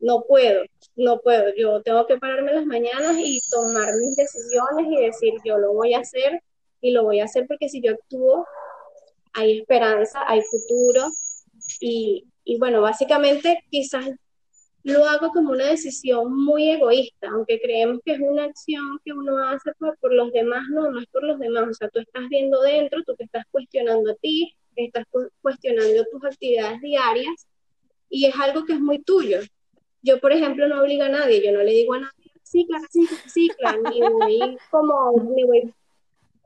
no 0.00 0.24
puedo, 0.26 0.62
no 0.96 1.20
puedo. 1.20 1.54
Yo 1.56 1.82
tengo 1.82 2.06
que 2.06 2.18
pararme 2.18 2.52
las 2.52 2.66
mañanas 2.66 3.16
y 3.18 3.38
tomar 3.50 3.88
mis 3.94 4.16
decisiones 4.16 4.86
y 4.90 5.04
decir, 5.04 5.34
yo 5.44 5.58
lo 5.58 5.72
voy 5.72 5.94
a 5.94 6.00
hacer 6.00 6.42
y 6.80 6.92
lo 6.92 7.04
voy 7.04 7.20
a 7.20 7.24
hacer 7.24 7.46
porque 7.46 7.68
si 7.68 7.80
yo 7.80 7.92
actúo, 7.92 8.46
hay 9.32 9.60
esperanza, 9.60 10.20
hay 10.26 10.42
futuro. 10.42 11.06
Y, 11.80 12.26
y 12.44 12.58
bueno, 12.58 12.80
básicamente 12.80 13.62
quizás 13.70 14.10
lo 14.82 15.04
hago 15.04 15.30
como 15.30 15.52
una 15.52 15.66
decisión 15.66 16.34
muy 16.34 16.70
egoísta, 16.70 17.28
aunque 17.30 17.60
creemos 17.60 18.00
que 18.04 18.12
es 18.12 18.20
una 18.20 18.44
acción 18.44 18.98
que 19.04 19.12
uno 19.12 19.38
hace 19.46 19.72
por, 19.78 19.98
por, 19.98 20.12
los 20.12 20.32
demás, 20.32 20.62
no, 20.70 20.90
no 20.90 21.00
es 21.00 21.06
por 21.08 21.22
los 21.22 21.38
demás, 21.38 21.68
o 21.68 21.74
sea, 21.74 21.90
tú 21.90 22.00
estás 22.00 22.28
viendo 22.30 22.60
dentro, 22.62 23.02
tú 23.04 23.14
te 23.14 23.24
estás 23.24 23.44
cuestionando 23.50 24.10
a 24.10 24.14
ti, 24.14 24.54
estás 24.76 25.04
cuestionando 25.42 26.04
tus 26.10 26.24
actividades 26.24 26.80
diarias 26.80 27.46
y 28.08 28.26
es 28.26 28.34
algo 28.36 28.64
que 28.64 28.74
es 28.74 28.80
muy 28.80 29.02
tuyo. 29.02 29.40
Yo, 30.02 30.20
por 30.20 30.32
ejemplo, 30.32 30.66
no 30.68 30.80
obligo 30.82 31.04
a 31.04 31.08
nadie, 31.08 31.44
yo 31.44 31.52
no 31.52 31.62
le 31.62 31.72
digo 31.72 31.94
a 31.94 31.98
nadie, 32.00 32.30
recicla, 32.34 32.78
recicla, 32.78 33.18
recicla, 33.24 33.76
ni 33.90 34.00
voy 34.00 34.58
como, 34.70 35.12
ni 35.34 35.44
voy 35.44 35.74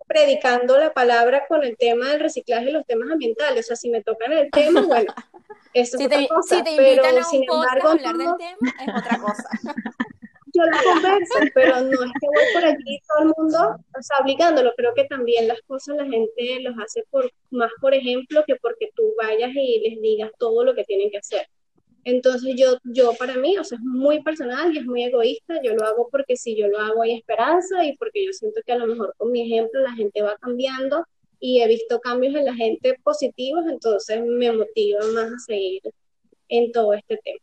predicando 0.06 0.78
la 0.78 0.92
palabra 0.92 1.46
con 1.46 1.64
el 1.64 1.76
tema 1.76 2.10
del 2.10 2.20
reciclaje 2.20 2.68
y 2.68 2.72
los 2.72 2.84
temas 2.86 3.10
ambientales, 3.10 3.66
o 3.66 3.68
sea, 3.68 3.76
si 3.76 3.90
me 3.90 4.02
tocan 4.02 4.32
el 4.32 4.50
tema, 4.50 4.82
bueno, 4.82 5.12
eso 5.72 5.96
si 5.96 6.04
es 6.04 6.10
te, 6.10 6.16
otra 6.16 6.28
cosa, 6.28 6.56
si 6.56 6.62
te 6.64 6.76
pero 6.76 7.04
a 7.04 7.22
sin 7.24 7.40
un 7.50 7.56
embargo, 7.56 7.88
hablar 7.88 8.16
del 8.16 8.26
no- 8.26 8.36
tema, 8.36 8.74
es 8.80 8.88
otra 9.02 9.18
cosa. 9.20 9.48
yo 10.54 10.62
lo 10.64 10.92
converso, 10.92 11.38
pero 11.52 11.80
no 11.80 11.90
es 12.04 12.12
que 12.20 12.26
voy 12.28 12.44
por 12.52 12.64
aquí 12.64 13.00
todo 13.08 13.18
el 13.28 13.32
mundo, 13.36 13.76
o 13.98 14.02
sea, 14.02 14.18
obligándolo, 14.22 14.72
creo 14.76 14.94
que 14.94 15.04
también 15.04 15.48
las 15.48 15.60
cosas 15.62 15.96
la 15.96 16.04
gente 16.04 16.60
los 16.60 16.74
hace 16.78 17.04
por, 17.10 17.28
más 17.50 17.72
por 17.80 17.92
ejemplo 17.94 18.44
que 18.46 18.54
porque 18.56 18.90
tú 18.94 19.14
vayas 19.20 19.50
y 19.54 19.80
les 19.80 20.00
digas 20.00 20.30
todo 20.38 20.64
lo 20.64 20.74
que 20.74 20.84
tienen 20.84 21.10
que 21.10 21.18
hacer. 21.18 21.48
Entonces 22.04 22.54
yo, 22.56 22.76
yo 22.84 23.12
para 23.18 23.36
mí, 23.36 23.56
o 23.58 23.64
sea, 23.64 23.78
es 23.78 23.84
muy 23.84 24.22
personal 24.22 24.74
y 24.74 24.78
es 24.78 24.84
muy 24.84 25.04
egoísta, 25.04 25.60
yo 25.62 25.74
lo 25.74 25.84
hago 25.86 26.08
porque 26.10 26.36
si 26.36 26.56
yo 26.56 26.68
lo 26.68 26.78
hago 26.78 27.02
hay 27.02 27.16
esperanza 27.16 27.84
y 27.84 27.96
porque 27.96 28.26
yo 28.26 28.32
siento 28.32 28.60
que 28.64 28.72
a 28.72 28.78
lo 28.78 28.86
mejor 28.86 29.14
con 29.16 29.32
mi 29.32 29.42
ejemplo 29.42 29.80
la 29.80 29.92
gente 29.92 30.22
va 30.22 30.36
cambiando 30.36 31.06
y 31.40 31.62
he 31.62 31.68
visto 31.68 32.00
cambios 32.00 32.34
en 32.34 32.44
la 32.44 32.54
gente 32.54 32.98
positivos, 33.02 33.64
entonces 33.68 34.22
me 34.24 34.52
motiva 34.52 35.00
más 35.14 35.32
a 35.32 35.38
seguir 35.46 35.82
en 36.48 36.72
todo 36.72 36.92
este 36.92 37.18
tema. 37.18 37.38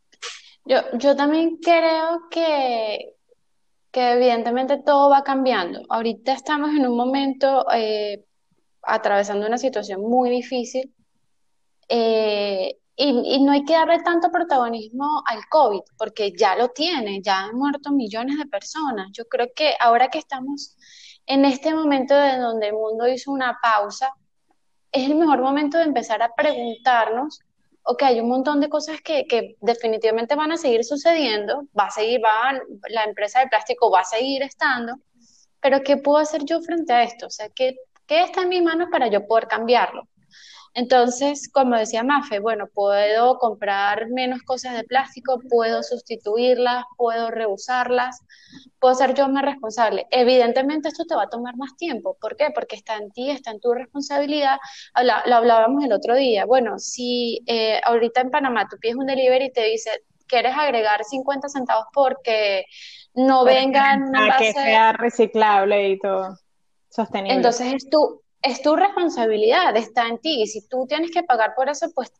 Yo, 0.64 0.98
yo 0.98 1.16
también 1.16 1.56
creo 1.56 2.28
que, 2.30 3.14
que 3.90 4.12
evidentemente 4.12 4.80
todo 4.84 5.10
va 5.10 5.24
cambiando. 5.24 5.82
Ahorita 5.88 6.32
estamos 6.32 6.70
en 6.70 6.86
un 6.86 6.96
momento 6.96 7.66
eh, 7.74 8.24
atravesando 8.82 9.46
una 9.46 9.58
situación 9.58 10.00
muy 10.00 10.30
difícil 10.30 10.92
eh, 11.88 12.78
y, 12.96 13.42
no 13.42 13.52
hay 13.52 13.64
que 13.64 13.72
darle 13.72 14.00
tanto 14.02 14.30
protagonismo 14.30 15.22
al 15.26 15.46
COVID 15.48 15.82
porque 15.98 16.32
ya 16.36 16.56
lo 16.56 16.68
tiene, 16.68 17.22
ya 17.22 17.44
han 17.44 17.56
muerto 17.56 17.90
millones 17.90 18.38
de 18.38 18.46
personas. 18.46 19.08
Yo 19.12 19.26
creo 19.26 19.48
que 19.54 19.74
ahora 19.80 20.08
que 20.08 20.18
estamos 20.18 20.76
en 21.26 21.44
este 21.44 21.74
momento 21.74 22.14
de 22.14 22.38
donde 22.38 22.68
el 22.68 22.74
mundo 22.74 23.08
hizo 23.08 23.32
una 23.32 23.58
pausa, 23.62 24.12
es 24.92 25.08
el 25.10 25.16
mejor 25.16 25.40
momento 25.40 25.78
de 25.78 25.84
empezar 25.84 26.22
a 26.22 26.34
preguntarnos 26.34 27.40
ok, 27.84 28.02
hay 28.04 28.20
un 28.20 28.28
montón 28.28 28.60
de 28.60 28.68
cosas 28.68 29.00
que, 29.02 29.26
que, 29.26 29.56
definitivamente 29.60 30.34
van 30.34 30.52
a 30.52 30.56
seguir 30.56 30.84
sucediendo, 30.84 31.64
va 31.78 31.86
a 31.86 31.90
seguir, 31.90 32.20
va, 32.24 32.52
la 32.88 33.04
empresa 33.04 33.40
de 33.40 33.48
plástico 33.48 33.90
va 33.90 34.00
a 34.00 34.04
seguir 34.04 34.42
estando, 34.42 34.96
pero 35.60 35.80
¿qué 35.82 35.96
puedo 35.96 36.18
hacer 36.18 36.44
yo 36.44 36.60
frente 36.60 36.92
a 36.92 37.02
esto? 37.02 37.26
O 37.26 37.30
sea, 37.30 37.48
¿qué, 37.50 37.76
qué 38.06 38.22
está 38.22 38.42
en 38.42 38.50
mis 38.50 38.62
manos 38.62 38.88
para 38.90 39.08
yo 39.08 39.26
poder 39.26 39.48
cambiarlo? 39.48 40.08
Entonces, 40.74 41.50
como 41.52 41.76
decía 41.76 42.02
Mafe, 42.02 42.38
bueno, 42.38 42.66
puedo 42.72 43.38
comprar 43.38 44.08
menos 44.08 44.42
cosas 44.42 44.74
de 44.74 44.84
plástico, 44.84 45.38
puedo 45.50 45.82
sustituirlas, 45.82 46.84
puedo 46.96 47.30
reusarlas, 47.30 48.20
puedo 48.78 48.94
ser 48.94 49.14
yo 49.14 49.28
más 49.28 49.44
responsable. 49.44 50.06
Evidentemente 50.10 50.88
esto 50.88 51.04
te 51.04 51.14
va 51.14 51.24
a 51.24 51.28
tomar 51.28 51.56
más 51.56 51.76
tiempo. 51.76 52.16
¿Por 52.20 52.36
qué? 52.36 52.50
Porque 52.54 52.76
está 52.76 52.96
en 52.96 53.10
ti, 53.10 53.30
está 53.30 53.50
en 53.50 53.60
tu 53.60 53.74
responsabilidad. 53.74 54.58
Habla, 54.94 55.22
lo 55.26 55.36
hablábamos 55.36 55.84
el 55.84 55.92
otro 55.92 56.14
día. 56.14 56.46
Bueno, 56.46 56.78
si 56.78 57.42
eh, 57.46 57.80
ahorita 57.84 58.22
en 58.22 58.30
Panamá 58.30 58.66
tú 58.68 58.78
pides 58.80 58.96
un 58.96 59.06
delivery 59.06 59.46
y 59.46 59.52
te 59.52 59.64
dice, 59.64 59.90
quieres 60.26 60.56
agregar 60.56 61.04
50 61.04 61.48
centavos 61.50 61.84
porque 61.92 62.64
no 63.14 63.44
vengan 63.44 64.10
Para 64.10 64.38
que 64.38 64.52
sea 64.52 64.94
reciclable 64.94 65.90
y 65.90 65.98
todo, 65.98 66.38
sostenible. 66.88 67.36
Entonces 67.36 67.74
es 67.74 67.90
tu, 67.90 68.22
es 68.42 68.62
tu 68.62 68.76
responsabilidad, 68.76 69.76
está 69.76 70.08
en 70.08 70.18
ti. 70.18 70.42
Y 70.42 70.46
si 70.46 70.68
tú 70.68 70.86
tienes 70.88 71.10
que 71.10 71.22
pagar 71.22 71.54
por 71.54 71.68
eso, 71.68 71.90
pues 71.94 72.12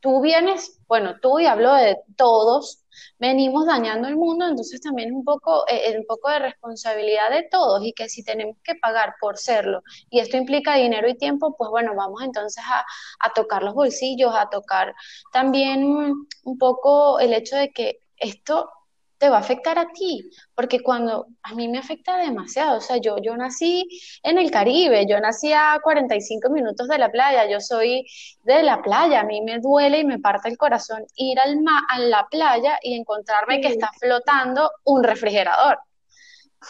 tú 0.00 0.20
vienes, 0.20 0.80
bueno, 0.86 1.16
tú 1.20 1.40
y 1.40 1.46
hablo 1.46 1.74
de 1.74 1.98
todos, 2.16 2.84
venimos 3.18 3.66
dañando 3.66 4.08
el 4.08 4.16
mundo, 4.16 4.46
entonces 4.46 4.80
también 4.80 5.10
es 5.10 5.14
un 5.14 5.24
poco, 5.24 5.64
eh, 5.68 5.96
un 5.98 6.06
poco 6.06 6.30
de 6.30 6.38
responsabilidad 6.38 7.30
de 7.30 7.48
todos 7.50 7.82
y 7.84 7.92
que 7.92 8.08
si 8.08 8.24
tenemos 8.24 8.56
que 8.62 8.74
pagar 8.76 9.14
por 9.20 9.38
serlo 9.38 9.82
y 10.10 10.20
esto 10.20 10.36
implica 10.36 10.74
dinero 10.74 11.08
y 11.08 11.16
tiempo, 11.16 11.56
pues 11.56 11.70
bueno, 11.70 11.94
vamos 11.96 12.22
entonces 12.22 12.62
a, 12.66 12.84
a 13.20 13.32
tocar 13.32 13.62
los 13.62 13.74
bolsillos, 13.74 14.32
a 14.34 14.48
tocar 14.48 14.94
también 15.32 15.84
un 15.84 16.58
poco 16.58 17.18
el 17.18 17.32
hecho 17.32 17.56
de 17.56 17.70
que 17.70 17.98
esto 18.16 18.70
te 19.18 19.28
va 19.28 19.36
a 19.36 19.40
afectar 19.40 19.78
a 19.78 19.88
ti, 19.88 20.30
porque 20.54 20.80
cuando 20.80 21.26
a 21.42 21.54
mí 21.54 21.68
me 21.68 21.78
afecta 21.78 22.16
demasiado, 22.16 22.78
o 22.78 22.80
sea, 22.80 22.98
yo, 22.98 23.18
yo 23.18 23.36
nací 23.36 23.86
en 24.22 24.38
el 24.38 24.50
Caribe, 24.50 25.06
yo 25.06 25.20
nací 25.20 25.52
a 25.52 25.78
45 25.82 26.48
minutos 26.50 26.86
de 26.88 26.98
la 26.98 27.10
playa, 27.10 27.50
yo 27.50 27.60
soy 27.60 28.06
de 28.44 28.62
la 28.62 28.80
playa, 28.80 29.20
a 29.20 29.24
mí 29.24 29.40
me 29.42 29.58
duele 29.58 29.98
y 29.98 30.04
me 30.04 30.20
parte 30.20 30.48
el 30.48 30.56
corazón 30.56 31.04
ir 31.16 31.38
al 31.40 31.60
ma 31.60 31.82
a 31.88 31.98
la 31.98 32.26
playa 32.30 32.78
y 32.82 32.94
encontrarme 32.94 33.56
sí. 33.56 33.60
que 33.62 33.68
está 33.68 33.90
flotando 33.98 34.70
un 34.84 35.02
refrigerador, 35.02 35.78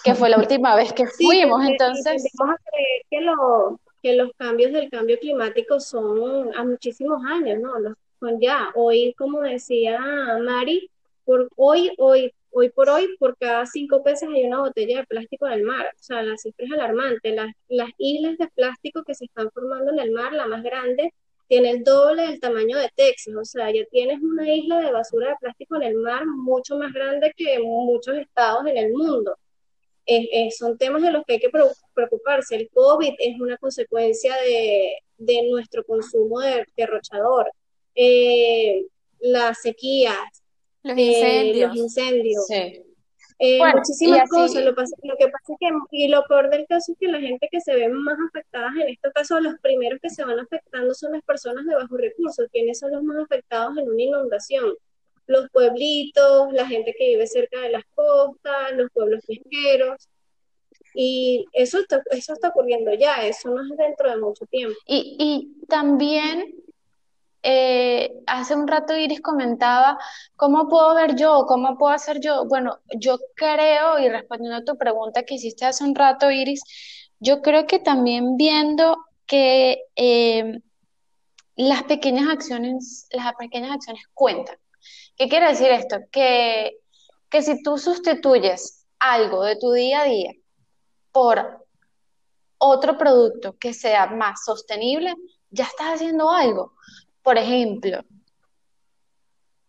que 0.03 0.15
fue 0.15 0.31
la 0.31 0.39
última 0.39 0.75
vez 0.75 0.93
que 0.95 1.07
fuimos, 1.07 1.63
sí, 1.63 1.73
entonces... 1.73 2.25
Vamos 2.39 2.57
a 2.57 2.71
creer 2.71 3.03
que, 3.11 3.21
lo, 3.21 3.81
que 4.03 4.15
los 4.17 4.33
cambios 4.39 4.73
del 4.73 4.89
cambio 4.89 5.19
climático 5.19 5.81
son 5.81 6.57
a 6.57 6.65
muchísimos 6.65 7.23
años, 7.27 7.61
¿no? 7.61 7.79
Los, 7.79 7.95
son 8.21 8.41
ya, 8.41 8.71
hoy, 8.75 9.15
como 9.17 9.41
decía 9.43 10.01
Mari, 10.43 10.91
por 11.25 11.49
hoy, 11.57 11.93
hoy 11.99 12.33
hoy 12.59 12.71
por 12.71 12.89
hoy, 12.89 13.17
por 13.19 13.37
cada 13.39 13.67
cinco 13.67 14.03
pesos 14.03 14.29
hay 14.35 14.45
una 14.45 14.61
botella 14.61 15.01
de 15.01 15.07
plástico 15.07 15.47
en 15.47 15.53
el 15.55 15.63
mar. 15.63 15.87
O 15.87 16.03
sea, 16.03 16.23
la 16.23 16.37
cifra 16.37 16.67
es 16.67 16.73
alarmante. 16.73 17.35
Las, 17.35 17.53
las 17.69 17.91
islas 17.99 18.37
de 18.39 18.49
plástico 18.49 19.05
que 19.05 19.15
se 19.15 19.27
están 19.27 19.51
formando 19.53 19.93
en 19.93 19.99
el 20.01 20.11
mar, 20.13 20.33
la 20.33 20.47
más 20.47 20.63
grande, 20.63 21.13
tiene 21.47 21.71
el 21.71 21.85
doble 21.85 22.27
del 22.27 22.41
tamaño 22.41 22.79
de 22.79 22.91
Texas. 22.95 23.35
O 23.35 23.45
sea, 23.45 23.71
ya 23.71 23.85
tienes 23.91 24.21
una 24.21 24.53
isla 24.53 24.81
de 24.81 24.93
basura 24.93 25.31
de 25.31 25.37
plástico 25.41 25.77
en 25.77 25.83
el 25.83 25.95
mar 25.97 26.25
mucho 26.27 26.77
más 26.77 26.93
grande 26.93 27.33
que 27.37 27.59
muchos 27.61 28.17
estados 28.17 28.67
en 28.67 28.77
el 28.77 28.93
mundo. 28.93 29.37
Son 30.59 30.79
temas 30.79 31.03
de 31.03 31.13
los 31.13 31.23
que 31.25 31.35
hay 31.35 31.39
que 31.39 31.51
preocuparse. 31.95 32.57
El 32.57 32.71
COVID 32.71 33.15
es 33.19 33.41
una 33.41 33.59
consecuencia 33.59 34.35
de, 34.37 34.99
de 35.19 35.43
nuestro 35.51 35.85
consumo 35.85 36.41
de 36.41 36.65
derrochador. 36.77 37.51
Eh, 37.95 38.87
las 39.21 39.61
sequías, 39.61 40.43
los 40.83 40.99
incendios. 40.99 41.69
los 41.69 41.77
incendios. 41.77 42.47
Eh, 43.41 43.61
muchísimas 43.73 44.29
cosas. 44.29 44.65
Lo, 44.65 44.71
lo, 44.71 44.77
que 45.17 45.29
pasa 45.29 45.53
es 45.53 45.57
que, 45.61 45.69
y 45.93 46.09
lo 46.09 46.25
peor 46.25 46.51
del 46.51 46.67
caso 46.67 46.93
es 46.93 46.99
que 46.99 47.07
la 47.07 47.21
gente 47.21 47.49
que 47.51 47.61
se 47.61 47.75
ve 47.75 47.89
más 47.89 48.19
afectadas 48.29 48.73
en 48.75 48.89
este 48.89 49.13
caso, 49.13 49.41
los 49.41 49.55
primeros 49.61 50.01
que 50.01 50.11
se 50.11 50.25
van 50.25 50.41
afectando 50.41 50.93
son 50.95 51.13
las 51.13 51.23
personas 51.23 51.65
de 51.65 51.75
bajos 51.75 52.01
recursos, 52.01 52.49
quienes 52.51 52.81
son 52.81 52.91
los 52.93 53.03
más 53.03 53.25
afectados 53.25 53.77
en 53.79 53.89
una 53.89 54.03
inundación. 54.03 54.75
Los 55.27 55.49
pueblitos, 55.51 56.53
la 56.53 56.67
gente 56.67 56.95
que 56.99 57.09
vive 57.09 57.27
cerca 57.27 57.61
de 57.61 57.71
las 57.71 57.85
costas, 57.95 58.73
los 58.75 58.91
pueblos 58.91 59.25
pesqueros. 59.27 60.09
Y 60.95 61.45
eso 61.53 61.79
está, 61.79 62.03
eso 62.11 62.33
está 62.33 62.49
ocurriendo 62.49 62.93
ya, 62.95 63.25
eso 63.27 63.51
no 63.51 63.63
es 63.63 63.79
dentro 63.79 64.11
de 64.11 64.17
mucho 64.17 64.47
tiempo. 64.47 64.75
Y, 64.87 65.17
y 65.19 65.67
también 65.67 66.55
eh, 67.43 68.13
hace 68.27 68.55
un 68.55 68.67
rato 68.67 68.97
Iris 68.97 69.21
comentaba, 69.21 69.99
¿cómo 70.37 70.69
puedo 70.69 70.95
ver 70.95 71.15
yo? 71.17 71.45
¿Cómo 71.47 71.79
puedo 71.79 71.93
hacer 71.93 72.21
yo? 72.21 72.47
Bueno, 72.47 72.79
yo 72.97 73.19
creo, 73.35 73.99
y 73.99 74.09
respondiendo 74.09 74.59
a 74.59 74.65
tu 74.65 74.77
pregunta 74.77 75.23
que 75.23 75.35
hiciste 75.35 75.65
hace 75.65 75.85
un 75.85 75.95
rato, 75.95 76.31
Iris, 76.31 76.63
yo 77.21 77.43
creo 77.43 77.67
que 77.67 77.79
también 77.79 78.37
viendo 78.37 78.99
que 79.27 79.83
eh, 79.97 80.61
las 81.57 81.83
pequeñas 81.85 82.29
acciones, 82.29 83.09
las 83.11 83.35
pequeñas 83.35 83.73
acciones 83.73 84.05
cuentan. 84.15 84.57
¿Qué 85.17 85.29
quiere 85.29 85.49
decir 85.49 85.71
esto? 85.71 85.99
Que, 86.11 86.79
que 87.29 87.43
si 87.43 87.63
tú 87.63 87.79
sustituyes 87.79 88.87
algo 88.99 89.43
de 89.43 89.57
tu 89.57 89.73
día 89.73 90.03
a 90.03 90.05
día 90.05 90.33
por 91.13 91.67
otro 92.59 92.99
producto 92.99 93.57
que 93.59 93.73
sea 93.75 94.07
más 94.07 94.45
sostenible, 94.45 95.15
ya 95.51 95.65
estás 95.65 95.95
haciendo 95.95 96.31
algo. 96.31 96.75
Por 97.29 97.37
ejemplo, 97.37 98.03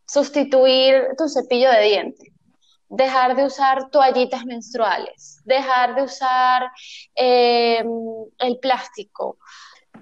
sustituir 0.08 1.10
tu 1.18 1.28
cepillo 1.28 1.70
de 1.70 1.82
dientes, 1.82 2.32
dejar 2.88 3.36
de 3.36 3.44
usar 3.44 3.90
toallitas 3.90 4.46
menstruales, 4.46 5.42
dejar 5.44 5.94
de 5.94 6.04
usar 6.04 6.72
eh, 7.16 7.84
el 8.38 8.60
plástico, 8.60 9.40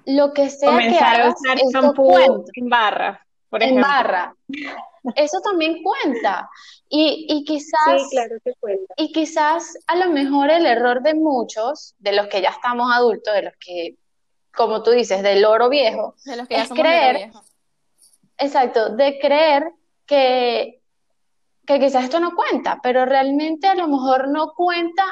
lo 0.06 0.32
que 0.32 0.50
sea 0.50 0.70
Comenzar 0.70 1.16
que 1.16 1.22
a 1.22 1.28
usar 1.30 1.58
shampoo 1.72 2.44
en 2.54 2.68
barra, 2.68 3.26
por 3.50 3.60
ejemplo. 3.60 3.84
En 3.84 3.90
barra. 3.90 4.36
Eso 5.16 5.40
también 5.40 5.82
cuenta. 5.82 6.48
Y, 6.88 7.26
y 7.28 7.44
quizás, 7.44 8.02
sí, 8.02 8.08
claro 8.12 8.36
que 8.44 8.52
cuenta. 8.60 8.94
y 8.96 9.10
quizás 9.10 9.76
a 9.88 9.96
lo 9.96 10.10
mejor 10.10 10.48
el 10.50 10.64
error 10.64 11.02
de 11.02 11.14
muchos, 11.14 11.96
de 11.98 12.12
los 12.12 12.28
que 12.28 12.40
ya 12.40 12.50
estamos 12.50 12.88
adultos, 12.94 13.34
de 13.34 13.42
los 13.42 13.54
que, 13.58 13.96
como 14.54 14.84
tú 14.84 14.92
dices, 14.92 15.24
del 15.24 15.44
oro 15.44 15.68
viejo, 15.68 16.14
de 16.24 16.36
los 16.36 16.46
que 16.46 16.54
ya 16.54 16.62
es 16.62 16.68
somos 16.68 16.84
creer, 16.84 17.16
viejo. 17.16 17.47
Exacto, 18.38 18.96
de 18.96 19.18
creer 19.18 19.72
que, 20.06 20.80
que 21.66 21.78
quizás 21.78 22.04
esto 22.04 22.20
no 22.20 22.34
cuenta, 22.34 22.80
pero 22.82 23.04
realmente 23.04 23.66
a 23.66 23.74
lo 23.74 23.88
mejor 23.88 24.28
no 24.28 24.54
cuenta 24.54 25.04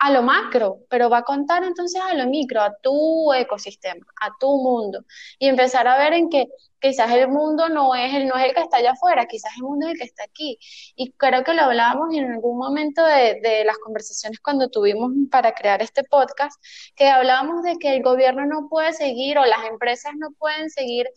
a 0.00 0.10
lo 0.10 0.22
macro, 0.22 0.78
pero 0.88 1.10
va 1.10 1.18
a 1.18 1.22
contar 1.22 1.62
entonces 1.62 2.00
a 2.00 2.14
lo 2.14 2.26
micro, 2.26 2.62
a 2.62 2.74
tu 2.82 3.32
ecosistema, 3.34 4.06
a 4.22 4.30
tu 4.40 4.48
mundo, 4.48 5.04
y 5.38 5.46
empezar 5.46 5.86
a 5.86 5.98
ver 5.98 6.14
en 6.14 6.30
que 6.30 6.46
quizás 6.80 7.10
el 7.12 7.28
mundo 7.28 7.68
no 7.68 7.94
es 7.94 8.14
el, 8.14 8.26
no 8.26 8.36
es 8.36 8.46
el 8.46 8.54
que 8.54 8.62
está 8.62 8.78
allá 8.78 8.92
afuera, 8.92 9.26
quizás 9.26 9.52
el 9.58 9.64
mundo 9.64 9.86
es 9.86 9.92
el 9.92 9.98
que 9.98 10.04
está 10.04 10.24
aquí. 10.24 10.58
Y 10.96 11.12
creo 11.12 11.44
que 11.44 11.52
lo 11.52 11.62
hablábamos 11.64 12.14
en 12.14 12.32
algún 12.32 12.58
momento 12.58 13.04
de, 13.04 13.40
de 13.42 13.64
las 13.66 13.76
conversaciones 13.78 14.40
cuando 14.40 14.70
tuvimos 14.70 15.12
para 15.30 15.52
crear 15.52 15.82
este 15.82 16.02
podcast, 16.04 16.58
que 16.96 17.08
hablábamos 17.08 17.62
de 17.62 17.76
que 17.76 17.94
el 17.94 18.02
gobierno 18.02 18.46
no 18.46 18.68
puede 18.70 18.94
seguir 18.94 19.38
o 19.38 19.44
las 19.44 19.66
empresas 19.66 20.14
no 20.16 20.30
pueden 20.38 20.70
seguir 20.70 21.10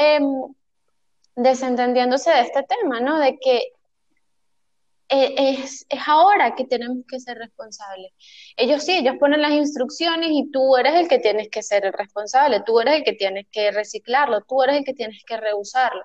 eh, 0.00 0.20
desentendiéndose 1.34 2.30
de 2.30 2.40
este 2.42 2.62
tema, 2.62 3.00
¿no? 3.00 3.18
De 3.18 3.36
que 3.40 3.72
es, 5.08 5.86
es, 5.88 6.00
ahora 6.06 6.54
que 6.54 6.64
tenemos 6.64 7.04
que 7.08 7.20
ser 7.20 7.38
responsables. 7.38 8.12
Ellos 8.56 8.84
sí, 8.84 8.98
ellos 8.98 9.16
ponen 9.18 9.42
las 9.42 9.52
instrucciones 9.52 10.30
y 10.32 10.50
tú 10.50 10.76
eres 10.76 10.94
el 10.94 11.08
que 11.08 11.18
tienes 11.18 11.48
que 11.50 11.62
ser 11.62 11.86
el 11.86 11.92
responsable, 11.92 12.62
tú 12.64 12.80
eres 12.80 12.96
el 12.96 13.04
que 13.04 13.14
tienes 13.14 13.46
que 13.50 13.70
reciclarlo, 13.70 14.42
tú 14.42 14.62
eres 14.62 14.78
el 14.78 14.84
que 14.84 14.94
tienes 14.94 15.22
que 15.26 15.36
reusarlo. 15.36 16.02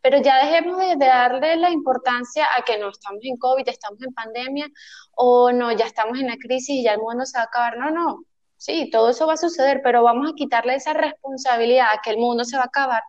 Pero 0.00 0.22
ya 0.22 0.44
dejemos 0.44 0.78
de, 0.78 0.96
de 0.96 1.06
darle 1.06 1.56
la 1.56 1.70
importancia 1.70 2.46
a 2.56 2.62
que 2.62 2.78
no 2.78 2.90
estamos 2.90 3.20
en 3.24 3.36
COVID, 3.36 3.68
estamos 3.68 4.00
en 4.02 4.14
pandemia 4.14 4.68
o 5.16 5.50
no, 5.52 5.72
ya 5.72 5.86
estamos 5.86 6.18
en 6.20 6.28
la 6.28 6.36
crisis 6.36 6.70
y 6.70 6.84
ya 6.84 6.92
el 6.92 7.00
mundo 7.00 7.26
se 7.26 7.38
va 7.38 7.42
a 7.42 7.46
acabar. 7.46 7.78
No, 7.78 7.90
no, 7.90 8.24
sí, 8.56 8.90
todo 8.90 9.10
eso 9.10 9.26
va 9.26 9.34
a 9.34 9.36
suceder, 9.38 9.80
pero 9.82 10.02
vamos 10.04 10.30
a 10.30 10.34
quitarle 10.34 10.76
esa 10.76 10.92
responsabilidad 10.92 11.88
a 11.92 12.00
que 12.02 12.10
el 12.10 12.18
mundo 12.18 12.44
se 12.44 12.56
va 12.56 12.64
a 12.64 12.66
acabar 12.66 13.02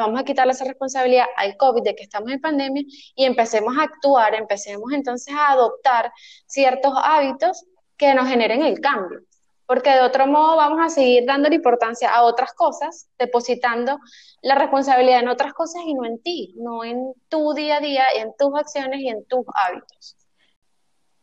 vamos 0.00 0.20
a 0.20 0.24
quitarle 0.24 0.52
esa 0.52 0.64
responsabilidad 0.64 1.26
al 1.36 1.56
COVID 1.56 1.82
de 1.82 1.94
que 1.94 2.04
estamos 2.04 2.30
en 2.30 2.40
pandemia 2.40 2.82
y 3.14 3.24
empecemos 3.24 3.76
a 3.78 3.84
actuar, 3.84 4.34
empecemos 4.34 4.92
entonces 4.92 5.34
a 5.34 5.52
adoptar 5.52 6.12
ciertos 6.46 6.92
hábitos 6.96 7.64
que 7.96 8.14
nos 8.14 8.28
generen 8.28 8.62
el 8.62 8.80
cambio. 8.80 9.20
Porque 9.66 9.90
de 9.90 10.02
otro 10.02 10.26
modo 10.26 10.56
vamos 10.56 10.78
a 10.84 10.90
seguir 10.90 11.24
dando 11.26 11.48
importancia 11.48 12.14
a 12.14 12.22
otras 12.22 12.52
cosas, 12.52 13.08
depositando 13.18 13.98
la 14.42 14.56
responsabilidad 14.56 15.20
en 15.20 15.28
otras 15.28 15.54
cosas 15.54 15.82
y 15.86 15.94
no 15.94 16.04
en 16.04 16.22
ti, 16.22 16.54
no 16.58 16.84
en 16.84 17.14
tu 17.28 17.54
día 17.54 17.78
a 17.78 17.80
día, 17.80 18.04
en 18.14 18.34
tus 18.36 18.54
acciones 18.54 19.00
y 19.00 19.08
en 19.08 19.24
tus 19.24 19.44
hábitos. 19.54 20.16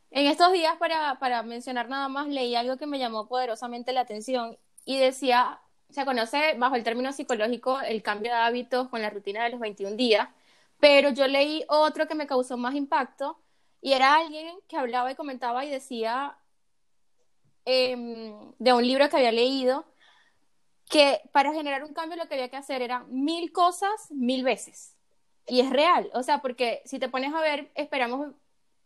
En 0.10 0.25
estos 0.25 0.51
días, 0.51 0.75
para, 0.77 1.19
para 1.19 1.43
mencionar 1.43 1.88
nada 1.88 2.10
más, 2.10 2.27
leí 2.27 2.55
algo 2.55 2.77
que 2.77 2.88
me 2.88 2.99
llamó 2.99 3.27
poderosamente 3.27 3.93
la 3.93 4.01
atención 4.01 4.57
y 4.86 4.97
decía 4.97 5.62
se 5.91 6.06
conoce 6.06 6.56
bajo 6.58 6.75
el 6.75 6.84
término 6.84 7.13
psicológico 7.13 7.80
el 7.82 8.01
cambio 8.01 8.32
de 8.32 8.38
hábitos 8.38 8.89
con 8.89 9.01
la 9.01 9.10
rutina 9.10 9.43
de 9.43 9.51
los 9.51 9.60
21 9.60 9.95
días, 9.95 10.30
pero 10.80 11.10
yo 11.12 11.27
leí 11.27 11.63
otro 11.67 12.08
que 12.08 12.15
me 12.15 12.27
causó 12.27 12.58
más 12.58 12.75
impacto 12.75 13.39
y 13.82 13.93
era 13.93 14.15
alguien 14.15 14.56
que 14.67 14.77
hablaba 14.77 15.12
y 15.12 15.15
comentaba 15.15 15.65
y 15.65 15.69
decía 15.69 16.38
eh, 17.65 18.34
de 18.60 18.73
un 18.73 18.88
libro 18.88 19.10
que 19.10 19.17
había 19.17 19.32
leído 19.32 19.86
que 20.89 21.21
para 21.32 21.54
generar 21.54 21.84
un 21.84 21.93
cambio 21.93 22.17
lo 22.17 22.27
que 22.27 22.36
había 22.36 22.49
que 22.49 22.58
hacer 22.58 22.82
era 22.82 23.06
mil 23.08 23.51
cosas 23.51 24.12
mil 24.12 24.43
veces. 24.43 24.97
Y 25.47 25.62
es 25.62 25.69
real, 25.69 26.10
o 26.13 26.21
sea, 26.21 26.41
porque 26.41 26.82
si 26.86 26.99
te 26.99 27.10
pones 27.10 27.34
a 27.34 27.41
ver, 27.41 27.71
esperamos 27.75 28.32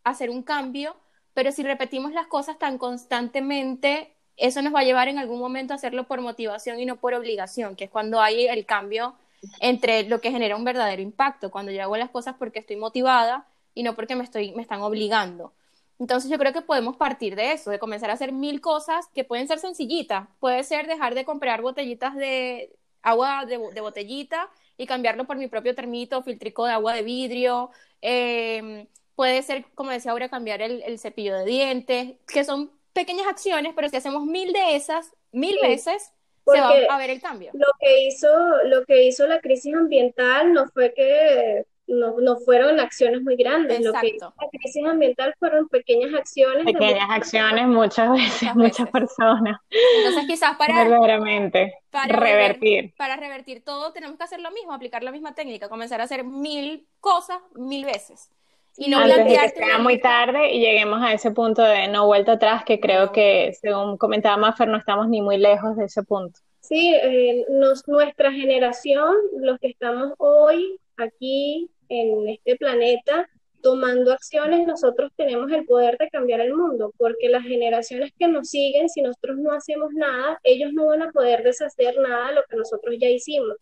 hacer 0.03 0.29
un 0.29 0.43
cambio, 0.43 0.95
pero 1.33 1.51
si 1.51 1.63
repetimos 1.63 2.13
las 2.13 2.27
cosas 2.27 2.57
tan 2.59 2.77
constantemente, 2.77 4.14
eso 4.37 4.61
nos 4.61 4.73
va 4.73 4.81
a 4.81 4.83
llevar 4.83 5.07
en 5.07 5.17
algún 5.17 5.39
momento 5.39 5.73
a 5.73 5.77
hacerlo 5.77 6.05
por 6.05 6.21
motivación 6.21 6.79
y 6.79 6.85
no 6.85 6.97
por 6.97 7.13
obligación, 7.13 7.75
que 7.75 7.85
es 7.85 7.89
cuando 7.89 8.21
hay 8.21 8.47
el 8.47 8.65
cambio 8.65 9.15
entre 9.59 10.03
lo 10.03 10.21
que 10.21 10.31
genera 10.31 10.55
un 10.55 10.63
verdadero 10.63 11.01
impacto, 11.01 11.51
cuando 11.51 11.71
yo 11.71 11.81
hago 11.83 11.97
las 11.97 12.09
cosas 12.09 12.35
porque 12.37 12.59
estoy 12.59 12.75
motivada 12.75 13.45
y 13.73 13.83
no 13.83 13.95
porque 13.95 14.15
me, 14.15 14.23
estoy, 14.23 14.51
me 14.53 14.61
están 14.61 14.81
obligando. 14.81 15.53
Entonces 15.99 16.29
yo 16.29 16.37
creo 16.37 16.51
que 16.51 16.61
podemos 16.61 16.97
partir 16.97 17.35
de 17.35 17.53
eso, 17.53 17.71
de 17.71 17.79
comenzar 17.79 18.09
a 18.09 18.13
hacer 18.13 18.33
mil 18.33 18.59
cosas 18.59 19.07
que 19.13 19.23
pueden 19.23 19.47
ser 19.47 19.59
sencillitas. 19.59 20.27
Puede 20.39 20.63
ser 20.63 20.87
dejar 20.87 21.15
de 21.15 21.23
comprar 21.23 21.61
botellitas 21.61 22.15
de 22.15 22.73
agua 23.01 23.45
de, 23.45 23.57
botellita 23.57 24.49
y 24.77 24.87
cambiarlo 24.87 25.25
por 25.25 25.37
mi 25.37 25.47
propio 25.47 25.75
termito, 25.75 26.21
filtrico 26.23 26.65
de 26.65 26.73
agua 26.73 26.93
de 26.93 27.03
vidrio. 27.03 27.69
Eh, 28.01 28.87
puede 29.15 29.41
ser, 29.43 29.65
como 29.75 29.91
decía 29.91 30.11
ahora, 30.11 30.27
cambiar 30.27 30.61
el 30.61 30.99
cepillo 30.99 31.37
de 31.37 31.45
dientes, 31.45 32.15
que 32.27 32.43
son 32.43 32.71
pequeñas 32.95 33.27
acciones, 33.27 33.73
pero 33.75 33.89
si 33.89 33.97
hacemos 33.97 34.25
mil 34.25 34.53
de 34.53 34.75
esas, 34.77 35.13
mil 35.33 35.55
sí, 35.61 35.67
veces, 35.67 36.13
se 36.45 36.59
va 36.59 36.95
a 36.95 36.97
ver 36.97 37.09
el 37.09 37.21
cambio. 37.21 37.51
Lo 37.53 37.67
que 37.79 38.07
hizo, 38.07 38.29
lo 38.65 38.85
que 38.85 39.03
hizo 39.03 39.27
la 39.27 39.41
crisis 39.41 39.75
ambiental 39.75 40.53
no 40.53 40.67
fue 40.67 40.93
que 40.93 41.65
no, 41.87 42.19
no 42.21 42.37
fueron 42.37 42.79
acciones 42.79 43.21
muy 43.21 43.35
grandes, 43.35 43.79
Exacto. 43.79 43.97
lo 43.97 44.01
que 44.01 44.15
hizo 44.15 44.33
la 44.39 44.47
crisis 44.49 44.85
ambiental 44.85 45.35
fueron 45.37 45.67
pequeñas 45.67 46.13
acciones. 46.13 46.63
Pequeñas 46.63 47.09
acciones 47.09 47.67
muchas 47.67 48.11
veces, 48.11 48.41
muchas, 48.41 48.55
muchas 48.55 48.89
personas. 48.89 49.59
Entonces 49.97 50.25
quizás 50.25 50.55
para, 50.55 50.83
verdaderamente 50.85 51.75
para 51.89 52.15
revertir. 52.15 52.75
Rever, 52.75 52.95
para 52.95 53.17
revertir 53.17 53.61
todo 53.61 53.91
tenemos 53.91 54.17
que 54.17 54.23
hacer 54.23 54.39
lo 54.39 54.51
mismo, 54.51 54.73
aplicar 54.73 55.03
la 55.03 55.11
misma 55.11 55.35
técnica, 55.35 55.67
comenzar 55.67 55.99
a 55.99 56.05
hacer 56.05 56.23
mil 56.23 56.87
cosas 57.01 57.39
mil 57.55 57.83
veces. 57.83 58.29
Y 58.77 58.89
no 58.89 58.97
Antes 58.97 59.17
de 59.17 59.23
que 59.25 59.49
sea 59.49 59.77
muy 59.77 59.99
tarde 59.99 60.51
y 60.51 60.59
lleguemos 60.59 61.01
a 61.01 61.13
ese 61.13 61.31
punto 61.31 61.61
de 61.61 61.87
no 61.87 62.07
vuelta 62.07 62.33
atrás, 62.33 62.63
que 62.65 62.79
creo 62.79 63.11
que, 63.11 63.53
según 63.61 63.97
comentaba 63.97 64.37
Maffer, 64.37 64.67
no 64.67 64.77
estamos 64.77 65.07
ni 65.07 65.21
muy 65.21 65.37
lejos 65.37 65.77
de 65.77 65.85
ese 65.85 66.03
punto. 66.03 66.39
Sí, 66.59 66.93
eh, 66.93 67.45
nos, 67.49 67.87
nuestra 67.87 68.31
generación, 68.31 69.15
los 69.39 69.59
que 69.59 69.67
estamos 69.67 70.13
hoy 70.17 70.79
aquí 70.97 71.69
en 71.89 72.27
este 72.27 72.55
planeta, 72.57 73.29
tomando 73.61 74.11
acciones, 74.11 74.67
nosotros 74.67 75.11
tenemos 75.15 75.51
el 75.51 75.65
poder 75.65 75.97
de 75.97 76.09
cambiar 76.09 76.41
el 76.41 76.53
mundo, 76.53 76.91
porque 76.97 77.29
las 77.29 77.43
generaciones 77.43 78.11
que 78.17 78.27
nos 78.27 78.49
siguen, 78.49 78.89
si 78.89 79.01
nosotros 79.01 79.37
no 79.37 79.51
hacemos 79.53 79.91
nada, 79.93 80.39
ellos 80.43 80.71
no 80.73 80.87
van 80.87 81.01
a 81.01 81.11
poder 81.11 81.43
deshacer 81.43 81.97
nada 81.99 82.29
de 82.29 82.35
lo 82.35 82.43
que 82.49 82.57
nosotros 82.57 82.95
ya 82.99 83.09
hicimos. 83.09 83.55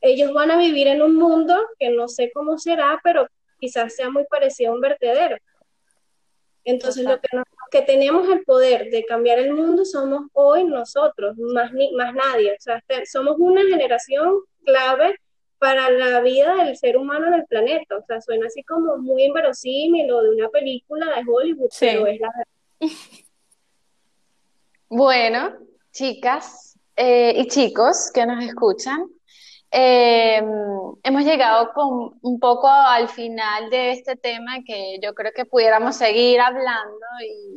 Ellos 0.00 0.32
van 0.32 0.50
a 0.50 0.58
vivir 0.58 0.86
en 0.88 1.02
un 1.02 1.16
mundo 1.16 1.56
que 1.78 1.90
no 1.90 2.06
sé 2.08 2.30
cómo 2.32 2.58
será, 2.58 3.00
pero 3.02 3.26
quizás 3.60 3.94
sea 3.94 4.10
muy 4.10 4.24
parecido 4.24 4.72
a 4.72 4.74
un 4.74 4.80
vertedero. 4.80 5.36
Entonces 6.64 7.04
lo 7.04 7.18
que 7.70 7.82
tenemos 7.82 8.28
el 8.28 8.44
poder 8.44 8.90
de 8.90 9.04
cambiar 9.04 9.38
el 9.38 9.54
mundo 9.54 9.84
somos 9.84 10.26
hoy 10.32 10.64
nosotros, 10.64 11.36
más, 11.38 11.72
más 11.72 12.14
nadie. 12.14 12.52
O 12.52 12.60
sea, 12.60 12.82
somos 13.10 13.36
una 13.38 13.62
generación 13.62 14.40
clave 14.64 15.16
para 15.58 15.90
la 15.90 16.20
vida 16.20 16.64
del 16.64 16.76
ser 16.76 16.96
humano 16.96 17.28
en 17.28 17.34
el 17.34 17.46
planeta. 17.46 17.96
O 17.96 18.04
sea, 18.04 18.20
suena 18.20 18.46
así 18.46 18.62
como 18.64 18.98
muy 18.98 19.24
inverosímil 19.24 20.10
o 20.10 20.22
de 20.22 20.30
una 20.30 20.48
película 20.48 21.06
de 21.06 21.22
Hollywood, 21.26 21.70
pero 21.78 22.06
es 22.06 22.20
la 22.20 22.28
verdad. 22.36 22.96
Bueno, 24.92 25.56
chicas 25.92 26.76
eh, 26.96 27.32
y 27.36 27.46
chicos 27.46 28.10
que 28.12 28.26
nos 28.26 28.44
escuchan, 28.44 29.08
eh, 29.72 30.42
hemos 31.04 31.24
llegado 31.24 31.72
con 31.72 32.18
un 32.22 32.40
poco 32.40 32.68
al 32.68 33.08
final 33.08 33.70
de 33.70 33.92
este 33.92 34.16
tema 34.16 34.58
que 34.66 34.98
yo 35.02 35.14
creo 35.14 35.32
que 35.34 35.44
pudiéramos 35.44 35.96
seguir 35.96 36.40
hablando 36.40 37.06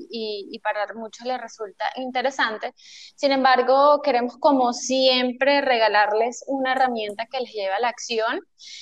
y, 0.09 0.47
y, 0.51 0.59
para 0.59 0.93
muchos 0.93 1.25
les 1.25 1.41
resulta 1.41 1.85
interesante. 1.95 2.73
Sin 3.15 3.31
embargo, 3.31 4.01
queremos 4.03 4.37
como 4.37 4.73
siempre 4.73 5.61
regalarles 5.61 6.43
una 6.47 6.73
herramienta 6.73 7.25
que 7.25 7.39
les 7.39 7.51
lleve 7.51 7.73
a 7.73 7.79
la 7.79 7.89
acción 7.89 8.41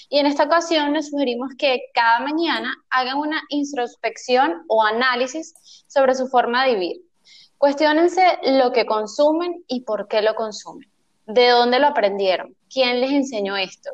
y 0.10 0.20
en 0.20 0.26
esta 0.26 0.44
ocasión 0.44 0.94
les 0.94 1.10
sugerimos 1.10 1.52
que 1.58 1.84
cada 1.94 2.20
mañana 2.20 2.76
hagan 2.90 3.18
una 3.18 3.42
introspección 3.50 4.64
o 4.68 4.84
análisis 4.84 5.54
sobre 5.88 6.16
su 6.16 6.28
forma 6.28 6.66
de 6.66 6.74
vivir. 6.74 7.02
Cuestiónense 7.58 8.40
lo 8.44 8.74
que 8.74 8.86
consumen 8.86 9.64
y 9.68 9.82
por 9.86 10.08
qué 10.08 10.22
lo 10.22 10.36
consumen. 10.36 10.91
¿De 11.34 11.48
dónde 11.48 11.80
lo 11.80 11.88
aprendieron? 11.88 12.56
¿Quién 12.70 13.00
les 13.00 13.12
enseñó 13.12 13.56
esto? 13.56 13.92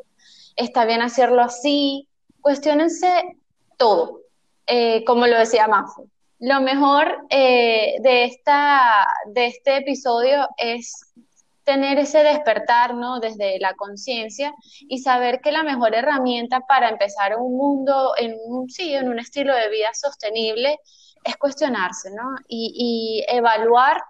¿Está 0.56 0.84
bien 0.84 1.02
hacerlo 1.02 1.40
así? 1.42 2.08
Cuestiónense 2.40 3.36
todo, 3.76 4.22
eh, 4.66 5.04
como 5.04 5.28
lo 5.28 5.38
decía 5.38 5.68
Mafo. 5.68 6.06
Lo 6.40 6.60
mejor 6.60 7.26
eh, 7.30 7.96
de, 8.00 8.24
esta, 8.24 9.06
de 9.26 9.46
este 9.46 9.76
episodio 9.76 10.48
es 10.56 11.14
tener 11.62 11.98
ese 11.98 12.24
despertar, 12.24 12.94
¿no? 12.94 13.20
Desde 13.20 13.60
la 13.60 13.74
conciencia 13.74 14.52
y 14.80 14.98
saber 14.98 15.40
que 15.40 15.52
la 15.52 15.62
mejor 15.62 15.94
herramienta 15.94 16.60
para 16.60 16.88
empezar 16.88 17.36
un 17.36 17.56
mundo, 17.56 18.14
en 18.16 18.36
un, 18.46 18.68
sí, 18.68 18.94
en 18.94 19.08
un 19.08 19.20
estilo 19.20 19.54
de 19.54 19.68
vida 19.68 19.90
sostenible, 19.94 20.78
es 21.22 21.36
cuestionarse, 21.36 22.10
¿no? 22.10 22.24
y 22.48 23.24
evaluar 23.28 24.02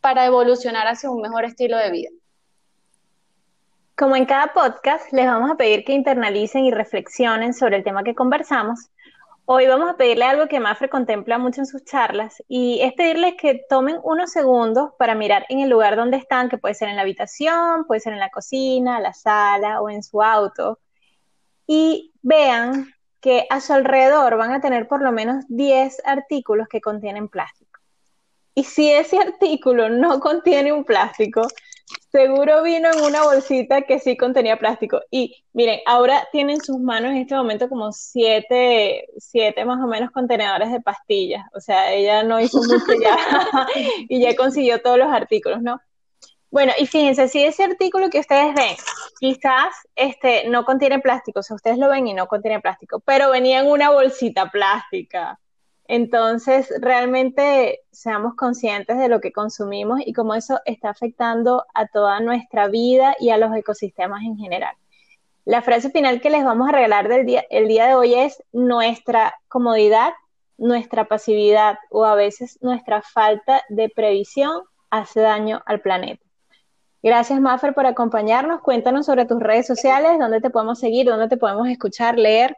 para 0.00 0.26
evolucionar 0.26 0.86
hacia 0.86 1.10
un 1.10 1.20
mejor 1.20 1.44
estilo 1.44 1.76
de 1.76 1.90
vida. 1.90 2.10
Como 4.00 4.16
en 4.16 4.24
cada 4.24 4.54
podcast, 4.54 5.12
les 5.12 5.26
vamos 5.26 5.50
a 5.50 5.56
pedir 5.56 5.84
que 5.84 5.92
internalicen 5.92 6.64
y 6.64 6.70
reflexionen 6.70 7.52
sobre 7.52 7.76
el 7.76 7.84
tema 7.84 8.02
que 8.02 8.14
conversamos. 8.14 8.88
Hoy 9.44 9.66
vamos 9.66 9.90
a 9.90 9.98
pedirle 9.98 10.24
algo 10.24 10.48
que 10.48 10.58
Mafre 10.58 10.88
contempla 10.88 11.36
mucho 11.36 11.60
en 11.60 11.66
sus 11.66 11.84
charlas 11.84 12.42
y 12.48 12.80
es 12.80 12.94
pedirles 12.94 13.34
que 13.38 13.60
tomen 13.68 13.98
unos 14.02 14.32
segundos 14.32 14.92
para 14.98 15.14
mirar 15.14 15.44
en 15.50 15.60
el 15.60 15.68
lugar 15.68 15.96
donde 15.96 16.16
están, 16.16 16.48
que 16.48 16.56
puede 16.56 16.72
ser 16.72 16.88
en 16.88 16.96
la 16.96 17.02
habitación, 17.02 17.84
puede 17.86 18.00
ser 18.00 18.14
en 18.14 18.20
la 18.20 18.30
cocina, 18.30 19.00
la 19.00 19.12
sala 19.12 19.82
o 19.82 19.90
en 19.90 20.02
su 20.02 20.22
auto, 20.22 20.78
y 21.66 22.14
vean 22.22 22.94
que 23.20 23.46
a 23.50 23.60
su 23.60 23.74
alrededor 23.74 24.38
van 24.38 24.52
a 24.52 24.62
tener 24.62 24.88
por 24.88 25.02
lo 25.02 25.12
menos 25.12 25.44
10 25.48 26.00
artículos 26.06 26.68
que 26.68 26.80
contienen 26.80 27.28
plástico. 27.28 27.80
Y 28.54 28.64
si 28.64 28.90
ese 28.90 29.18
artículo 29.20 29.90
no 29.90 30.20
contiene 30.20 30.72
un 30.72 30.84
plástico, 30.84 31.46
Seguro 32.10 32.64
vino 32.64 32.88
en 32.92 33.04
una 33.04 33.22
bolsita 33.22 33.82
que 33.82 34.00
sí 34.00 34.16
contenía 34.16 34.58
plástico. 34.58 35.00
Y 35.12 35.44
miren, 35.52 35.78
ahora 35.86 36.26
tienen 36.32 36.56
en 36.56 36.60
sus 36.60 36.80
manos 36.80 37.12
en 37.12 37.18
este 37.18 37.36
momento 37.36 37.68
como 37.68 37.92
siete, 37.92 39.06
siete 39.18 39.64
más 39.64 39.80
o 39.80 39.86
menos 39.86 40.10
contenedores 40.10 40.72
de 40.72 40.80
pastillas. 40.80 41.46
O 41.54 41.60
sea, 41.60 41.92
ella 41.92 42.24
no 42.24 42.40
hizo 42.40 42.58
mucho 42.58 43.00
ya 43.00 43.16
y 44.08 44.20
ya 44.20 44.34
consiguió 44.34 44.82
todos 44.82 44.98
los 44.98 45.08
artículos, 45.08 45.62
¿no? 45.62 45.80
Bueno, 46.50 46.72
y 46.78 46.86
fíjense, 46.86 47.28
si 47.28 47.44
ese 47.44 47.62
artículo 47.62 48.10
que 48.10 48.18
ustedes 48.18 48.56
ven, 48.56 48.74
quizás 49.20 49.72
este, 49.94 50.48
no 50.48 50.64
contiene 50.64 50.98
plástico, 50.98 51.40
o 51.40 51.42
sea, 51.44 51.54
ustedes 51.54 51.78
lo 51.78 51.88
ven 51.88 52.08
y 52.08 52.14
no 52.14 52.26
contiene 52.26 52.58
plástico, 52.60 52.98
pero 52.98 53.30
venía 53.30 53.60
en 53.60 53.68
una 53.68 53.90
bolsita 53.90 54.50
plástica. 54.50 55.38
Entonces, 55.92 56.72
realmente 56.78 57.80
seamos 57.90 58.36
conscientes 58.36 58.96
de 58.96 59.08
lo 59.08 59.20
que 59.20 59.32
consumimos 59.32 59.98
y 60.06 60.12
cómo 60.12 60.36
eso 60.36 60.60
está 60.64 60.90
afectando 60.90 61.64
a 61.74 61.88
toda 61.88 62.20
nuestra 62.20 62.68
vida 62.68 63.16
y 63.18 63.30
a 63.30 63.38
los 63.38 63.52
ecosistemas 63.56 64.22
en 64.22 64.36
general. 64.36 64.72
La 65.44 65.62
frase 65.62 65.90
final 65.90 66.20
que 66.20 66.30
les 66.30 66.44
vamos 66.44 66.68
a 66.68 66.72
regalar 66.72 67.08
del 67.08 67.26
día, 67.26 67.44
el 67.50 67.66
día 67.66 67.88
de 67.88 67.96
hoy 67.96 68.14
es 68.14 68.40
nuestra 68.52 69.34
comodidad, 69.48 70.12
nuestra 70.58 71.06
pasividad 71.06 71.76
o 71.90 72.04
a 72.04 72.14
veces 72.14 72.60
nuestra 72.60 73.02
falta 73.02 73.64
de 73.68 73.88
previsión 73.88 74.62
hace 74.90 75.20
daño 75.20 75.60
al 75.66 75.80
planeta. 75.80 76.24
Gracias, 77.02 77.40
Maffer, 77.40 77.74
por 77.74 77.86
acompañarnos. 77.86 78.60
Cuéntanos 78.60 79.06
sobre 79.06 79.24
tus 79.24 79.40
redes 79.40 79.66
sociales, 79.66 80.20
dónde 80.20 80.40
te 80.40 80.50
podemos 80.50 80.78
seguir, 80.78 81.06
dónde 81.06 81.26
te 81.26 81.36
podemos 81.36 81.66
escuchar, 81.66 82.16
leer. 82.16 82.56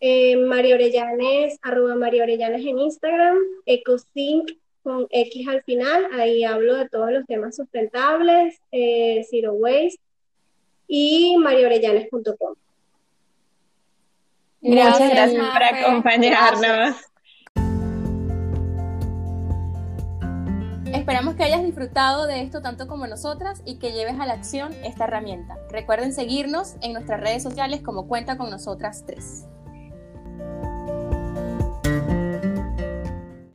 Eh, 0.00 0.36
María 0.36 0.76
Orellanes, 0.76 1.58
arroba 1.62 1.94
María 1.96 2.22
Orellanes 2.22 2.64
en 2.64 2.78
Instagram, 2.78 3.36
EcoSync 3.66 4.52
con 4.82 5.06
X 5.10 5.48
al 5.48 5.62
final, 5.64 6.06
ahí 6.18 6.44
hablo 6.44 6.76
de 6.76 6.88
todos 6.88 7.10
los 7.10 7.26
temas 7.26 7.56
sustentables, 7.56 8.60
eh, 8.72 9.26
Zero 9.28 9.52
Waste 9.54 10.00
y 10.86 11.36
mariorellanes.com. 11.38 12.54
Muchas 14.60 15.10
gracias 15.10 15.52
por 15.52 15.62
acompañarnos. 15.62 16.96
Esperamos 20.92 21.34
que 21.34 21.44
hayas 21.44 21.62
disfrutado 21.62 22.26
de 22.26 22.42
esto 22.42 22.62
tanto 22.62 22.86
como 22.86 23.06
nosotras 23.06 23.62
y 23.66 23.78
que 23.78 23.92
lleves 23.92 24.18
a 24.18 24.26
la 24.26 24.34
acción 24.34 24.72
esta 24.84 25.04
herramienta. 25.04 25.56
Recuerden 25.70 26.12
seguirnos 26.12 26.76
en 26.80 26.94
nuestras 26.94 27.20
redes 27.20 27.42
sociales 27.42 27.82
como 27.82 28.08
Cuenta 28.08 28.38
con 28.38 28.50
Nosotras 28.50 29.04
3. 29.06 29.46